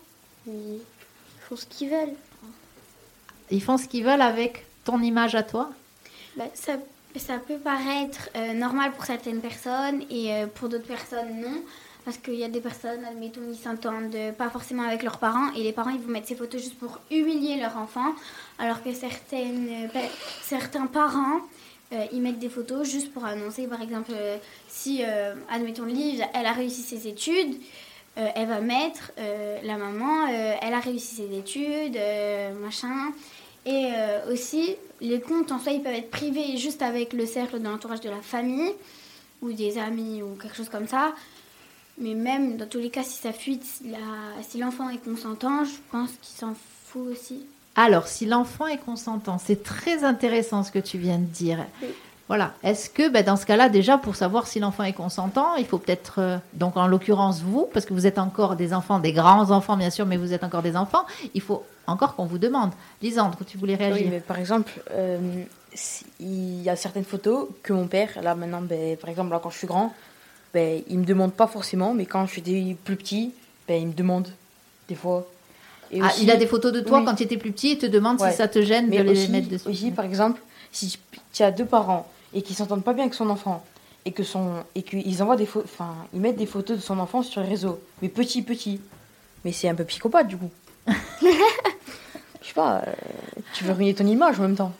[0.45, 0.79] Ils
[1.47, 2.13] font ce qu'ils veulent.
[3.49, 5.69] Ils font ce qu'ils veulent avec ton image à toi?
[6.35, 6.73] Bah, ça,
[7.19, 11.61] ça peut paraître euh, normal pour certaines personnes et euh, pour d'autres personnes non.
[12.05, 15.51] Parce qu'il y a des personnes, admettons, ils s'entendent euh, pas forcément avec leurs parents
[15.53, 18.13] et les parents ils vont mettre ces photos juste pour humilier leur enfant.
[18.59, 19.89] Alors que certaines,
[20.41, 21.41] certains parents
[22.11, 24.11] ils mettent des photos juste pour annoncer, par exemple,
[24.67, 25.01] si,
[25.49, 27.55] admettons, Liv, elle a réussi ses études,
[28.17, 29.13] elle va mettre
[29.63, 31.97] la maman, elle a réussi ses études,
[32.61, 33.13] machin.
[33.65, 33.87] Et
[34.29, 38.01] aussi, les comptes en soi, ils peuvent être privés juste avec le cercle de l'entourage
[38.01, 38.71] de la famille
[39.41, 41.13] ou des amis ou quelque chose comme ça.
[41.99, 45.63] Mais même dans tous les cas, si ça fuite, si la- si l'enfant est consentant,
[45.65, 46.53] je pense qu'il s'en
[46.85, 47.45] fout aussi.
[47.75, 51.65] Alors, si l'enfant est consentant, c'est très intéressant ce que tu viens de dire.
[51.81, 51.89] Oui.
[52.27, 52.53] Voilà.
[52.61, 55.77] Est-ce que, ben, dans ce cas-là, déjà, pour savoir si l'enfant est consentant, il faut
[55.77, 59.49] peut-être, euh, donc en l'occurrence vous, parce que vous êtes encore des enfants, des grands
[59.51, 62.71] enfants, bien sûr, mais vous êtes encore des enfants, il faut encore qu'on vous demande.
[63.01, 65.19] Lisandre, tu voulais réagir Oui, mais par exemple, euh,
[65.73, 69.39] si- il y a certaines photos que mon père, là maintenant, ben, par exemple, là,
[69.41, 69.93] quand je suis grand,
[70.53, 73.31] ben, il me demande pas forcément, mais quand je suis plus petit,
[73.69, 74.27] ben, il me demande
[74.89, 75.25] des fois.
[75.91, 77.05] Et Ah, aussi- il a des photos de toi Oui.
[77.05, 78.31] quand tu étais plus petit et te demande Ouais.
[78.31, 79.69] si ça te gêne Mais de les aussi, mettre dessus.
[79.69, 80.41] Aussi, par exemple,
[80.73, 80.99] si
[81.31, 82.05] tu as deux parents
[82.37, 83.65] et qui s'entendent pas bien avec son enfant
[84.05, 86.99] et que son et qu'ils envoient des photos, enfin, ils mettent des photos de son
[86.99, 88.79] enfant sur les réseaux, mais petit petit.
[89.43, 90.51] Mais c'est un peu psychopathe du coup.
[90.87, 92.93] Je sais pas, euh,
[93.53, 94.71] tu veux ruiner ton image en même temps.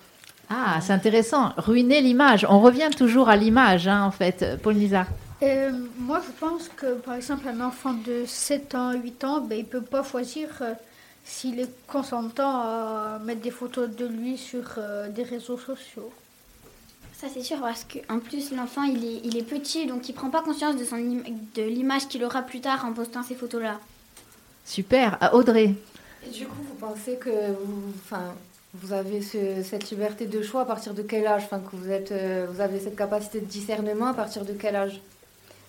[0.50, 1.52] Ah, c'est intéressant.
[1.58, 2.46] Ruiner l'image.
[2.50, 5.08] On revient toujours à l'image, hein, en fait, Paul Nizar.
[5.44, 9.58] Euh, moi, je pense que, par exemple, un enfant de 7 ans, 8 ans, ben,
[9.58, 10.74] il ne peut pas choisir euh,
[11.26, 16.12] s'il est consentant à mettre des photos de lui sur euh, des réseaux sociaux.
[17.20, 20.30] Ça c'est sûr parce qu'en plus l'enfant il est, il est petit donc il prend
[20.30, 21.24] pas conscience de, son im-
[21.56, 23.80] de l'image qu'il aura plus tard en postant ces photos là.
[24.66, 25.18] Super.
[25.22, 25.74] Ah, Audrey.
[26.26, 28.34] Et du coup, vous pensez que vous, enfin,
[28.74, 31.44] vous avez ce- cette liberté de choix à partir de quel âge?
[31.46, 34.76] Enfin, que vous, êtes, euh, vous avez cette capacité de discernement à partir de quel
[34.76, 35.00] âge?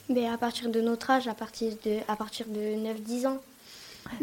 [0.08, 3.38] Mais à partir de notre âge, à partir de, à partir de 9-10 ans.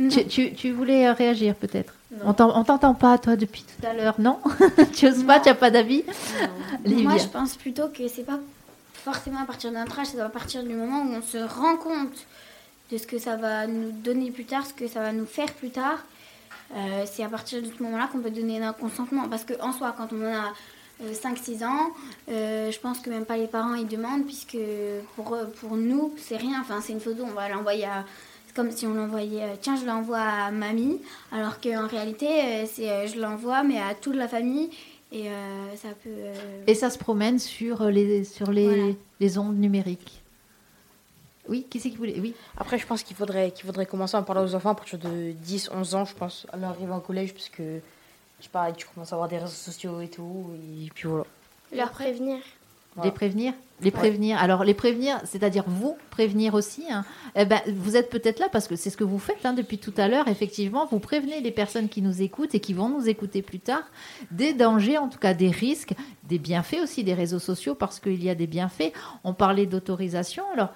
[0.10, 1.94] Tu, tu- tu voulais euh, réagir peut-être.
[2.24, 4.40] On t'en- on t'entend pas, toi, depuis tout à l'heure, non?
[4.96, 6.04] Tu oses pas, tu n'as pas d'avis?
[7.04, 8.40] Moi je pense plutôt que c'est pas
[8.94, 12.26] forcément à partir d'un âge, c'est à partir du moment où on se rend compte
[12.92, 15.52] de ce que ça va nous donner plus tard, ce que ça va nous faire
[15.54, 16.00] plus tard.
[16.76, 19.28] Euh, c'est à partir de ce moment-là qu'on peut donner un consentement.
[19.30, 20.54] Parce qu'en soi, quand on a
[21.14, 21.92] 5-6 ans,
[22.30, 24.58] euh, je pense que même pas les parents ils demandent, puisque
[25.16, 26.62] pour, pour nous, c'est rien.
[26.62, 28.04] Enfin, c'est une photo, on va l'envoyer à.
[28.56, 32.66] C'est comme si on l'envoyait, euh, tiens, je l'envoie à mamie, alors qu'en réalité, euh,
[32.66, 34.70] c'est euh, je l'envoie, mais à toute la famille.
[35.12, 36.10] Et euh, ça peut.
[36.10, 36.34] euh,
[36.66, 38.94] Et ça se promène sur les, sur les, Voilà.
[39.20, 40.22] les ondes numériques.
[41.50, 42.34] Oui, qui c'est qui voulait Oui.
[42.58, 45.00] Après, je pense qu'il faudrait, qu'il faudrait commencer à en parler aux enfants à partir
[45.00, 47.80] de 10, 11 ans, je pense, à leur arrivée au collège, parce que,
[48.40, 51.26] je sais pas, tu commences à avoir des réseaux sociaux et tout, et puis voilà.
[51.74, 52.38] Leur prévenir.
[53.04, 53.92] Les prévenir Les Ouais.
[53.92, 54.38] prévenir.
[54.38, 56.86] Alors, les prévenir, c'est-à-dire vous prévenir aussi.
[56.90, 57.04] hein.
[57.36, 59.78] Eh ben, vous êtes peut-être là parce que c'est ce que vous faites hein, depuis
[59.80, 60.30] tout à l'heure.
[60.30, 63.84] Effectivement, vous prévenez les personnes qui nous écoutent et qui vont nous écouter plus tard
[64.32, 68.24] des dangers, en tout cas des risques, des bienfaits aussi des réseaux sociaux parce qu'il
[68.24, 68.94] y a des bienfaits.
[69.26, 70.44] On parlait d'autorisation.
[70.54, 70.70] Alors,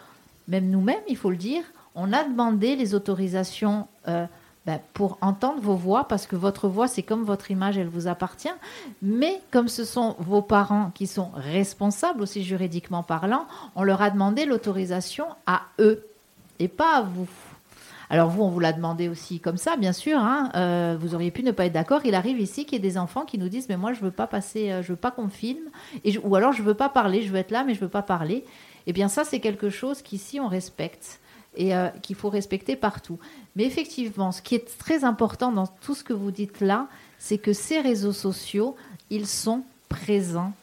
[0.50, 1.64] même nous-mêmes, il faut le dire,
[1.96, 3.88] on a demandé les autorisations.
[4.10, 4.26] euh,
[4.70, 8.08] ben, pour entendre vos voix, parce que votre voix, c'est comme votre image, elle vous
[8.08, 8.54] appartient.
[9.02, 14.12] Mais comme ce sont vos parents qui sont responsables aussi juridiquement parlant, on leur a
[14.12, 16.06] demandé l'autorisation à eux
[16.60, 17.28] et pas à vous.
[18.12, 20.20] Alors vous, on vous l'a demandé aussi comme ça, bien sûr.
[20.20, 20.52] hein.
[20.54, 22.02] Euh, vous auriez pu ne pas être d'accord.
[22.06, 24.12] Il arrive ici qu'il y ait des enfants qui nous disent mais moi je veux
[24.12, 25.70] pas passer, euh, je veux pas qu'on me filme,
[26.24, 28.46] ou alors je veux pas parler, je veux être là mais je veux pas parler.
[28.86, 31.20] Eh bien ça c'est quelque chose qu'ici on respecte
[31.56, 33.20] et euh, qu'il faut respecter partout.
[33.56, 37.38] Mais effectivement, ce qui est très important dans tout ce que vous dites là, c'est
[37.38, 38.76] que ces réseaux sociaux,
[39.10, 40.54] ils sont présents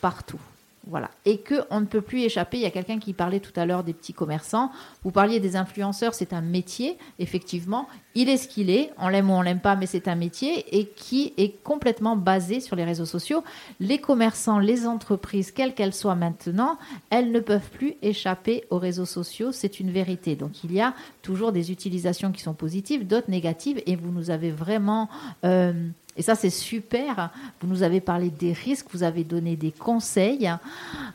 [0.00, 0.40] partout.
[0.86, 1.10] Voilà.
[1.26, 2.56] Et qu'on ne peut plus échapper.
[2.56, 4.70] Il y a quelqu'un qui parlait tout à l'heure des petits commerçants.
[5.04, 7.86] Vous parliez des influenceurs, c'est un métier, effectivement.
[8.14, 8.90] Il est ce qu'il est.
[8.98, 12.60] On l'aime ou on l'aime pas, mais c'est un métier et qui est complètement basé
[12.60, 13.44] sur les réseaux sociaux.
[13.78, 16.78] Les commerçants, les entreprises, quelles qu'elles soient maintenant,
[17.10, 19.52] elles ne peuvent plus échapper aux réseaux sociaux.
[19.52, 20.34] C'est une vérité.
[20.34, 23.82] Donc il y a toujours des utilisations qui sont positives, d'autres négatives.
[23.86, 25.08] Et vous nous avez vraiment.
[25.44, 25.90] euh,
[26.20, 27.30] et ça, c'est super.
[27.62, 30.52] Vous nous avez parlé des risques, vous avez donné des conseils.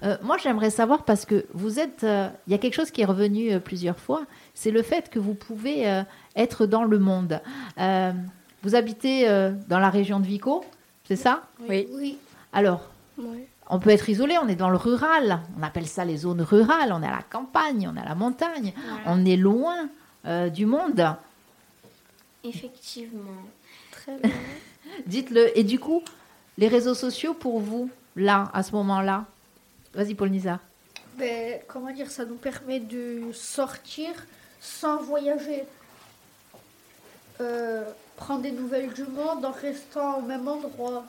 [0.01, 2.03] Euh, moi, j'aimerais savoir, parce que vous êtes.
[2.03, 4.23] euh, Il y a quelque chose qui est revenu euh, plusieurs fois,
[4.55, 6.01] c'est le fait que vous pouvez euh,
[6.35, 7.39] être dans le monde.
[7.77, 8.11] Euh,
[8.63, 10.65] vous habitez euh, dans la région de Vico,
[11.07, 11.43] c'est ça?
[11.69, 11.87] Oui.
[11.93, 12.17] Oui.
[12.51, 12.89] Alors,
[13.69, 15.39] on peut être isolé, on est dans le rural.
[15.59, 16.91] On appelle ça les zones rurales.
[16.91, 18.73] On est à la campagne, on est à la montagne.
[19.05, 19.87] On est loin
[20.25, 21.15] euh, du monde.
[22.43, 23.43] Effectivement.
[23.91, 24.31] Très bien.
[25.05, 25.57] Dites-le.
[25.57, 26.03] Et du coup,
[26.57, 29.25] les réseaux sociaux pour vous, là, à ce moment-là
[29.93, 30.59] Vas-y, Paul Nizar.
[31.17, 34.09] Ben, comment dire, ça nous permet de sortir
[34.59, 35.63] sans voyager.
[37.39, 37.83] Euh,
[38.17, 41.05] prendre des nouvelles du monde en restant au même endroit.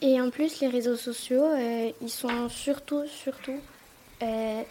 [0.00, 3.60] Et en plus, les réseaux sociaux, euh, ils sont surtout, surtout
[4.22, 4.62] euh,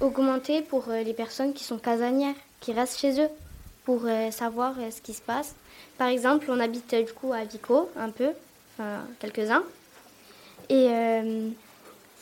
[0.00, 3.28] augmentés pour euh, les personnes qui sont casanières, qui restent chez eux,
[3.84, 5.54] pour euh, savoir euh, ce qui se passe.
[5.98, 8.28] Par exemple, on habite euh, du coup à Vico, un peu,
[8.78, 9.62] enfin quelques-uns.
[10.68, 11.48] Et euh,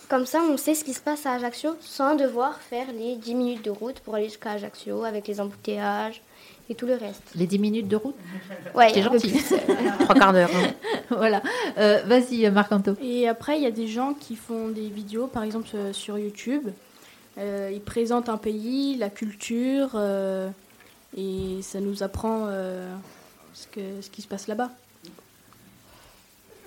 [0.09, 3.35] comme ça, on sait ce qui se passe à Ajaccio sans devoir faire les 10
[3.35, 6.22] minutes de route pour aller jusqu'à Ajaccio avec les embouteillages
[6.70, 7.22] et tout le reste.
[7.35, 8.14] Les 10 minutes de route?
[8.74, 9.33] Ouais, C'est gentil.
[10.01, 10.51] Trois quarts d'heure.
[10.55, 10.72] hein.
[11.11, 11.43] voilà.
[11.79, 12.93] Euh, Vas-y, Marc-Anto.
[13.03, 16.68] Et après, il y a des gens qui font des vidéos, par exemple sur YouTube.
[17.39, 20.49] Euh, ils présentent un pays, la culture, euh,
[21.16, 22.95] et ça nous apprend euh,
[23.57, 24.70] ce, que, ce qui se passe là-bas.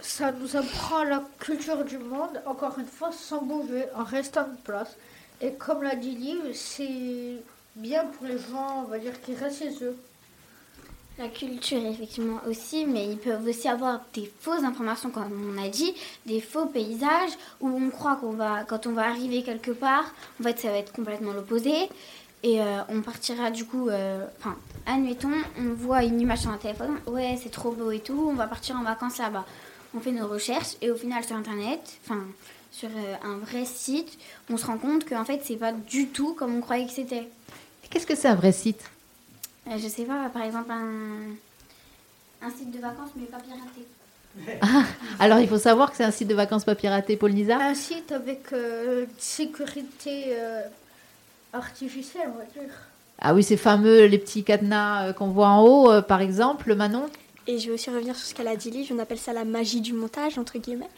[0.01, 4.57] Ça nous apprend la culture du monde, encore une fois, sans bouger, en restant de
[4.63, 4.95] place.
[5.41, 7.35] Et comme l'a dit Liv, c'est
[7.75, 9.95] bien pour les gens, on va dire, qui restent chez eux.
[11.17, 15.67] La culture, effectivement, aussi, mais ils peuvent aussi avoir des fausses informations, comme on a
[15.67, 15.93] dit,
[16.25, 20.43] des faux paysages, où on croit qu'on va, quand on va arriver quelque part, en
[20.43, 21.89] fait, ça va être complètement l'opposé.
[22.43, 26.57] Et euh, on partira du coup, euh, enfin, admettons, on voit une image sur un
[26.57, 29.45] téléphone, ouais, c'est trop beau et tout, on va partir en vacances là-bas.
[29.93, 32.21] On fait nos recherches et au final sur Internet, enfin,
[32.71, 34.17] sur euh, un vrai site,
[34.49, 37.27] on se rend compte qu'en fait, c'est pas du tout comme on croyait que c'était.
[37.89, 38.83] Qu'est-ce que c'est un vrai site?
[39.67, 41.33] Euh, je sais pas, par exemple, un,
[42.41, 43.85] un site de vacances, mais pas piraté.
[44.61, 44.83] Ah,
[45.19, 47.59] Alors, il faut savoir que c'est un site de vacances pas piraté, Paul Nizar?
[47.59, 50.61] Un site avec euh, sécurité euh,
[51.53, 52.73] artificielle, on va dire.
[53.19, 56.73] Ah oui, ces fameux, les petits cadenas euh, qu'on voit en haut, euh, par exemple,
[56.75, 57.07] Manon?
[57.47, 58.91] Et je vais aussi revenir sur ce qu'elle a dit, Liv.
[58.93, 60.89] On appelle ça la magie du montage, entre guillemets.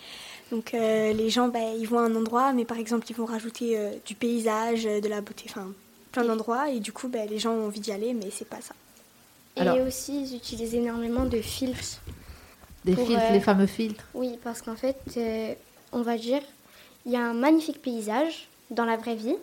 [0.51, 3.25] Donc euh, les gens, bah, ils vont à un endroit, mais par exemple, ils vont
[3.25, 5.67] rajouter euh, du paysage, de la beauté, enfin
[6.11, 6.69] plein d'endroits.
[6.69, 8.75] Et du coup, bah, les gens ont envie d'y aller, mais c'est pas ça.
[9.55, 11.99] Et Alors- aussi, ils utilisent énormément de filtres.
[12.83, 14.03] Des Pour, filtres, euh, les fameux filtres?
[14.13, 15.53] Oui, parce qu'en fait, euh,
[15.91, 16.41] on va dire,
[17.05, 19.35] il y a un magnifique paysage dans la vraie vie.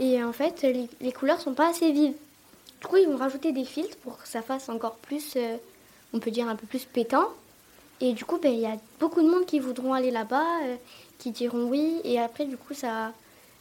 [0.00, 2.14] Et en fait, les, les couleurs sont pas assez vives.
[2.84, 5.56] Du coup, ils vont rajouter des filtres pour que ça fasse encore plus, euh,
[6.12, 7.28] on peut dire un peu plus pétant.
[8.02, 10.76] Et du coup, ben, il y a beaucoup de monde qui voudront aller là-bas, euh,
[11.18, 12.02] qui diront oui.
[12.04, 13.12] Et après, du coup, ça,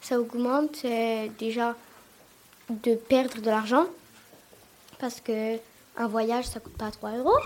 [0.01, 1.73] ça augmente euh, déjà
[2.69, 3.85] de perdre de l'argent.
[4.99, 5.55] Parce que
[5.95, 7.39] un voyage, ça coûte pas 3 euros.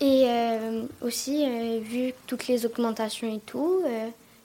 [0.00, 0.26] Et
[1.00, 1.44] aussi,
[1.80, 3.82] vu toutes les augmentations et tout,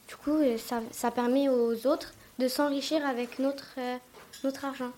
[0.07, 3.97] du coup, ça, ça permet aux autres de s'enrichir avec notre, euh,
[4.43, 4.91] notre argent.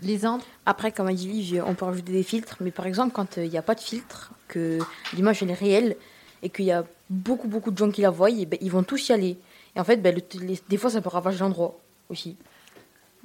[0.00, 3.38] Lisandre Après, comme a dit Liv, on peut rajouter des filtres, mais par exemple, quand
[3.38, 4.78] euh, il n'y a pas de filtre, que
[5.14, 5.96] l'image elle est réelle
[6.42, 8.82] et qu'il y a beaucoup, beaucoup de gens qui la voient, et ben, ils vont
[8.82, 9.38] tous y aller.
[9.76, 11.78] Et en fait, ben, le- les- des fois, ça peut ravager l'endroit
[12.10, 12.36] aussi.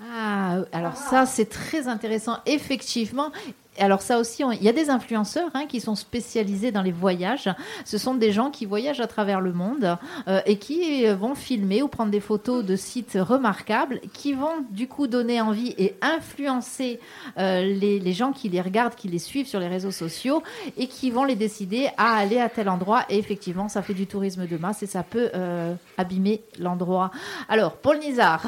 [0.01, 3.32] Ah, alors ça, c'est très intéressant, effectivement.
[3.80, 7.49] Alors ça aussi, il y a des influenceurs hein, qui sont spécialisés dans les voyages.
[7.86, 11.82] Ce sont des gens qui voyagent à travers le monde euh, et qui vont filmer
[11.82, 16.99] ou prendre des photos de sites remarquables, qui vont du coup donner envie et influencer
[17.38, 20.43] euh, les, les gens qui les regardent, qui les suivent sur les réseaux sociaux
[20.77, 23.05] et qui vont les décider à aller à tel endroit.
[23.09, 27.11] Et effectivement, ça fait du tourisme de masse et ça peut euh, abîmer l'endroit.
[27.47, 28.43] Alors, Paul Nizar.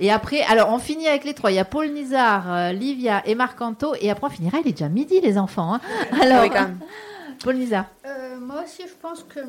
[0.00, 1.50] Et après, alors on finit avec les trois.
[1.50, 3.94] Il y a Paul Nizar, euh, Livia et Marc Anto.
[4.00, 4.58] Et après, on finira.
[4.64, 5.74] Il est déjà midi, les enfants.
[5.74, 5.80] hein.
[6.20, 6.80] Alors, Oui, quand même.
[7.44, 7.86] Paul Nizar.
[8.06, 9.40] Euh, moi aussi, je pense que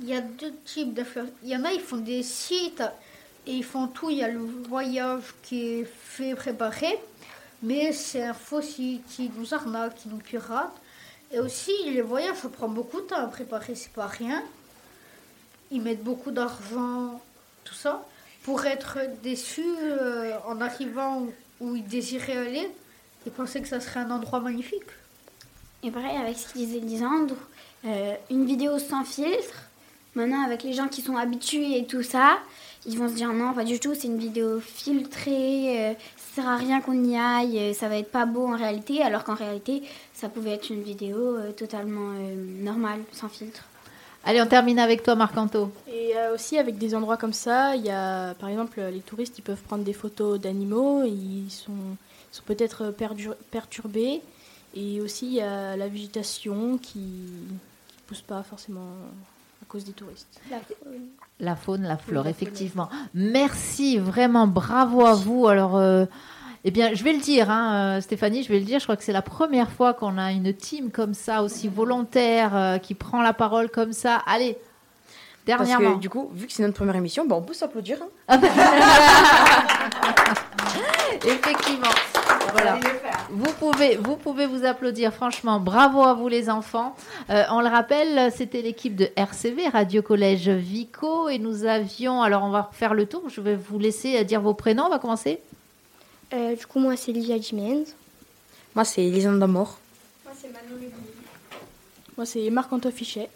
[0.00, 1.32] il y a deux types d'influenceurs.
[1.42, 2.82] Il y en a, ils font des sites
[3.46, 4.10] et ils font tout.
[4.10, 6.98] Il y a le voyage qui est fait, préparé,
[7.62, 10.72] mais c'est un faux site qui nous arnaque, qui nous pirate.
[11.32, 14.42] Et aussi, les voyages, ça prend beaucoup de temps à préparer, c'est pas rien.
[15.72, 17.20] Ils mettent beaucoup d'argent,
[17.64, 18.04] tout ça,
[18.44, 21.26] pour être déçus euh, en arrivant
[21.60, 22.68] où ils désiraient aller
[23.26, 24.84] et penser que ça serait un endroit magnifique.
[25.82, 27.36] Et pareil, avec ce qu'il disait Lisandre,
[27.84, 29.68] euh, une vidéo sans filtre,
[30.14, 32.38] maintenant avec les gens qui sont habitués et tout ça,
[32.86, 36.48] ils vont se dire non, pas du tout, c'est une vidéo filtrée, euh, ça sert
[36.48, 39.34] à rien qu'on y aille, euh, ça va être pas beau en réalité, alors qu'en
[39.34, 39.82] réalité,
[40.14, 43.64] ça pouvait être une vidéo euh, totalement euh, normale, sans filtre.
[44.24, 45.70] Allez, on termine avec toi, Marc Anto.
[45.88, 49.38] Et euh, aussi avec des endroits comme ça, il y a par exemple les touristes
[49.38, 52.05] ils peuvent prendre des photos d'animaux, ils sont, ils
[52.36, 54.20] sont peut-être perdu- perturbés.
[54.74, 57.56] Et aussi il y a la végétation qui ne
[58.06, 58.88] pousse pas forcément
[59.62, 60.40] à cause des touristes.
[61.40, 62.88] La faune, la flore, la faune, effectivement.
[63.14, 65.46] Merci, vraiment, bravo à vous.
[65.48, 66.04] Alors, euh,
[66.64, 68.96] eh bien, je vais le dire, hein, euh, Stéphanie, je vais le dire, je crois
[68.96, 72.94] que c'est la première fois qu'on a une team comme ça, aussi volontaire, euh, qui
[72.94, 74.16] prend la parole comme ça.
[74.26, 74.58] Allez,
[75.46, 75.96] Parce dernièrement.
[75.96, 77.98] que du coup, vu que c'est notre première émission, on peut s'applaudir.
[78.28, 78.40] hein.
[81.24, 81.94] Effectivement.
[82.52, 82.78] Voilà.
[83.30, 85.60] Vous pouvez, vous pouvez vous applaudir, franchement.
[85.60, 86.94] Bravo à vous, les enfants.
[87.30, 92.22] Euh, on le rappelle, c'était l'équipe de RCV, Radio Collège Vico, et nous avions.
[92.22, 93.28] Alors, on va faire le tour.
[93.28, 94.84] Je vais vous laisser dire vos prénoms.
[94.86, 95.40] On va commencer.
[96.32, 97.84] Euh, du coup, moi, c'est Livia Jiménez.
[98.74, 99.78] Moi, c'est Lisandre Damor.
[100.24, 100.80] Moi, c'est Manon.
[102.16, 103.28] Moi, c'est Marc-Antoine Fichet.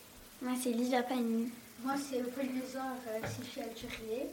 [0.42, 1.50] Moi, c'est Lisa Panini.
[1.84, 4.26] Moi, c'est Paul Lézard, Alexis Algérier.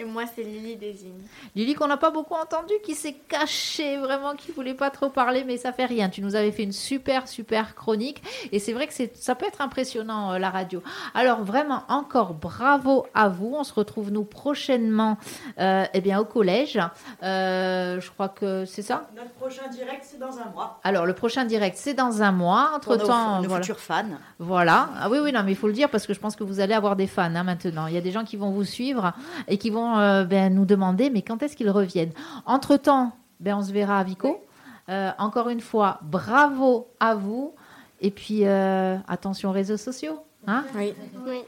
[0.00, 1.20] Et moi, c'est Lily Désigne.
[1.56, 5.42] Lily qu'on n'a pas beaucoup entendu, qui s'est cachée vraiment, qui voulait pas trop parler,
[5.44, 6.08] mais ça fait rien.
[6.08, 8.22] Tu nous avais fait une super super chronique
[8.52, 10.82] et c'est vrai que ça peut être impressionnant euh, la radio.
[11.14, 13.56] Alors vraiment encore bravo à vous.
[13.58, 15.18] On se retrouve nous prochainement,
[15.58, 16.78] euh, eh bien au collège.
[17.24, 19.08] Euh, je crois que c'est ça?
[19.16, 20.78] Notre prochain direct, c'est dans un mois.
[20.84, 22.70] Alors le prochain direct c'est dans un mois.
[22.76, 24.04] Entre Pour nos- temps, nos futurs fans.
[24.38, 24.90] Voilà.
[25.00, 26.60] Ah oui oui non mais il faut le dire parce que je pense que vous
[26.60, 27.88] allez avoir des fans hein, maintenant.
[27.88, 29.12] Il y a des gens qui vont vous suivre
[29.48, 32.12] et qui vont euh, ben, nous demander mais quand est-ce qu'ils reviennent?
[32.44, 34.44] Entre temps, ben on se verra à Vico.
[34.88, 37.54] Euh, encore une fois, bravo à vous.
[38.00, 40.20] Et puis, euh, attention aux réseaux sociaux.
[40.46, 40.64] Hein?
[40.74, 40.94] Oui.
[41.26, 41.38] Oui.